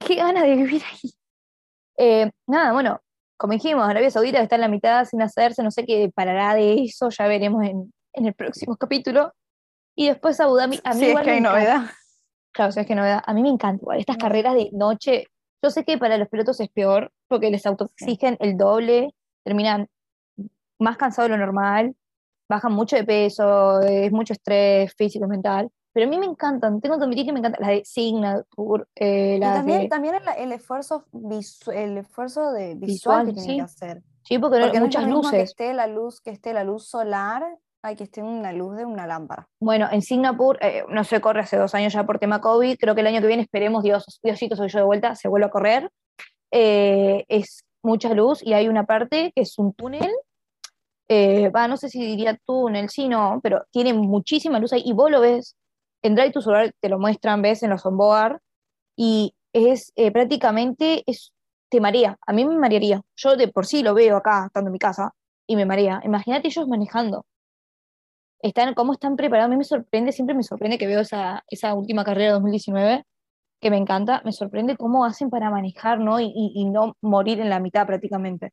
[0.00, 1.12] Qué ganas de vivir ahí.
[1.96, 3.00] Eh, nada, bueno,
[3.36, 6.74] como dijimos, Arabia Saudita está en la mitad sin hacerse, no sé qué parará de
[6.84, 9.32] eso, ya veremos en, en el próximo capítulo.
[9.96, 11.82] Y después Abu Dhabi, a mí Sí, es que hay novedad.
[12.52, 13.22] Claro, sabes que novedad.
[13.26, 13.98] A mí me encanta igual.
[14.00, 14.20] Estas Mm.
[14.20, 15.26] carreras de noche,
[15.62, 19.14] yo sé que para los pilotos es peor porque les autoexigen el doble,
[19.44, 19.88] terminan
[20.80, 21.94] más cansados de lo normal,
[22.48, 25.68] bajan mucho de peso, es mucho estrés físico y mental.
[25.92, 29.34] Pero a mí me encantan, tengo que admitir que me encantan las de Signature, eh,
[29.36, 29.88] Y las también, de.
[29.88, 33.56] también el, el esfuerzo, visu- el esfuerzo de visual, Visual, que tienen sí.
[33.56, 34.02] que hacer.
[34.22, 35.42] Sí, porque, no- Porque no es muchas que luces.
[35.50, 37.42] esté la luz, que esté la luz solar,
[37.82, 39.48] hay que esté una luz de una lámpara.
[39.60, 42.76] Bueno, en Singapur eh, no se corre hace dos años ya por tema COVID.
[42.78, 45.46] Creo que el año que viene esperemos, Dios, Diosito soy yo de vuelta, se vuelve
[45.46, 45.90] a correr.
[46.52, 50.10] Eh, es mucha luz y hay una parte que es un túnel.
[51.08, 54.92] Eh, va, no sé si diría túnel, sí, no, pero tiene muchísima luz ahí y
[54.92, 55.56] vos lo ves.
[56.02, 58.40] En Drive to Survive te lo muestran, ves en los onboard
[58.96, 61.32] y es eh, prácticamente, es,
[61.70, 62.18] te marea.
[62.26, 63.02] A mí me marearía.
[63.16, 65.12] Yo de por sí lo veo acá, estando en mi casa,
[65.46, 66.00] y me marea.
[66.04, 67.26] Imagínate ellos manejando
[68.40, 69.48] están, cómo están preparados.
[69.48, 73.04] A mí me sorprende, siempre me sorprende que veo esa, esa última carrera de 2019,
[73.60, 76.20] que me encanta, me sorprende cómo hacen para manejar, ¿no?
[76.20, 78.52] Y, y- y no morir en la mitad prácticamente.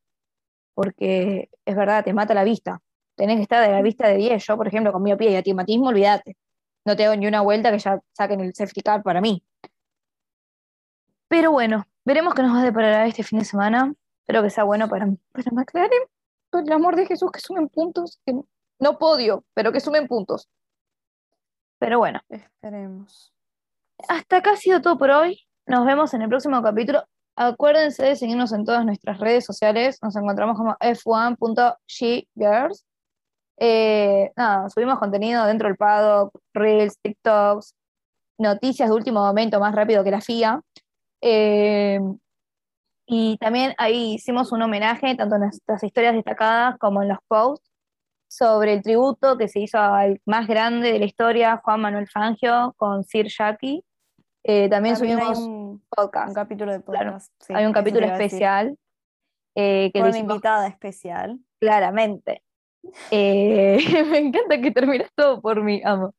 [0.75, 2.81] Porque es verdad, te mata la vista.
[3.15, 4.45] Tenés que estar de la vista de 10.
[4.45, 6.37] Yo, por ejemplo, con miopía y atimatismo, olvídate.
[6.85, 9.43] No tengo ni una vuelta que ya saquen el safety car para mí.
[11.27, 13.93] Pero bueno, veremos qué nos va a deparar este fin de semana.
[14.21, 16.03] Espero que sea bueno para, para McLaren.
[16.51, 18.19] Por el amor de Jesús, que sumen puntos.
[18.25, 18.33] que
[18.79, 20.49] no podio, pero que sumen puntos.
[21.79, 23.33] Pero bueno, Esperemos.
[24.07, 25.41] hasta acá ha sido todo por hoy.
[25.65, 27.03] Nos vemos en el próximo capítulo.
[27.35, 29.99] Acuérdense de seguirnos en todas nuestras redes sociales.
[30.01, 32.85] Nos encontramos como f1.ggirls.
[33.57, 37.73] Eh, nada, subimos contenido dentro del paddock, reels, TikToks,
[38.37, 40.61] noticias de último momento más rápido que la FIA.
[41.21, 41.99] Eh,
[43.07, 47.69] y también ahí hicimos un homenaje, tanto en nuestras historias destacadas como en los posts,
[48.27, 52.73] sobre el tributo que se hizo al más grande de la historia, Juan Manuel Fangio,
[52.77, 53.83] con Sir Jackie.
[54.47, 56.29] Eh, también, subimos un, podcast.
[56.29, 57.33] un capítulo de Claro, podcast.
[57.39, 58.77] sí, hay un capítulo especial
[59.55, 61.39] eh, que Con una invitada especial.
[61.59, 62.43] claramente.
[63.09, 63.77] Eh,
[64.11, 66.13] me encanta que terminas todo por mí, amo.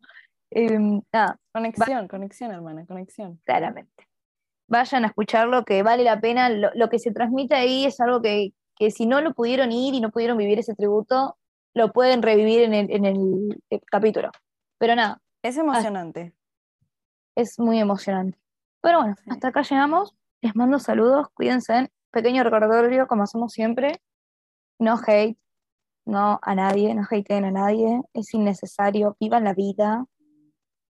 [0.51, 0.77] Eh,
[1.13, 3.41] nada, Conexión, conexión, hermana, conexión.
[3.45, 4.09] claramente.
[4.69, 6.49] Vayan a escucharlo, que vale la pena.
[6.49, 9.95] Lo, lo que se transmite ahí es algo que, que si no lo pudieron ir
[9.95, 11.37] y no pudieron vivir ese tributo,
[11.75, 14.31] lo pueden revivir en el, en el, capítulo.
[14.79, 16.33] Pero nada, Es emocionante.
[17.37, 18.39] Es muy emocionante.
[18.83, 19.31] Pero bueno, Sí.
[19.31, 20.15] hasta acá llegamos.
[20.43, 21.91] Les mando saludos, cuídense.
[22.11, 24.01] Pequeño recordatorio, como hacemos siempre.
[24.79, 25.39] No hate,
[26.07, 28.01] no a nadie, no hateen a nadie.
[28.13, 29.17] Es innecesario.
[29.21, 30.05] Vivan la vida.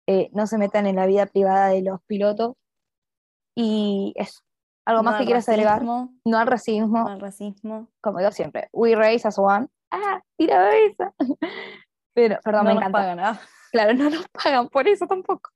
[0.08, 2.56] eh, no se metan en la vida privada de los pilotos.
[3.56, 4.40] Y eso.
[4.84, 5.84] ¿Algo más que quieras agregar?
[5.84, 7.88] No al racismo, no al racismo.
[8.00, 8.68] como digo siempre.
[8.72, 9.68] We race as one.
[9.92, 11.14] Ah, tira esa.
[12.14, 12.98] Pero, perdón, no me nos encanta.
[12.98, 13.40] pagan, ah.
[13.70, 15.50] Claro, no nos pagan por eso tampoco.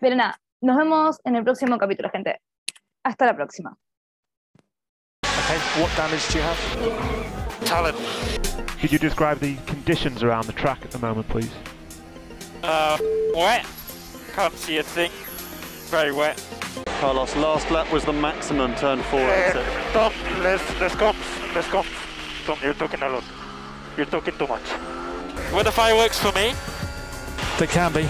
[0.00, 2.40] Pero nada, nos vemos en el próximo capítulo, gente.
[3.04, 3.76] Hasta la próxima.
[5.24, 7.64] Okay, what damage do you have?
[7.66, 7.96] Talent.
[8.80, 11.50] Could you describe the conditions around the track at the moment, please?
[12.62, 12.98] Uh,
[13.34, 13.66] wet.
[14.34, 15.10] Can't see a thing.
[15.90, 16.42] Very wet.
[17.00, 19.64] Carlos, last lap was the maximum turn four Uh, exit.
[19.92, 21.12] Tom, let's, let's go.
[21.54, 21.84] Let's go.
[22.46, 23.24] Tom, you're talking a lot.
[23.96, 24.62] You're talking too much.
[25.52, 26.54] Were the fireworks for me?
[27.58, 28.08] They can be.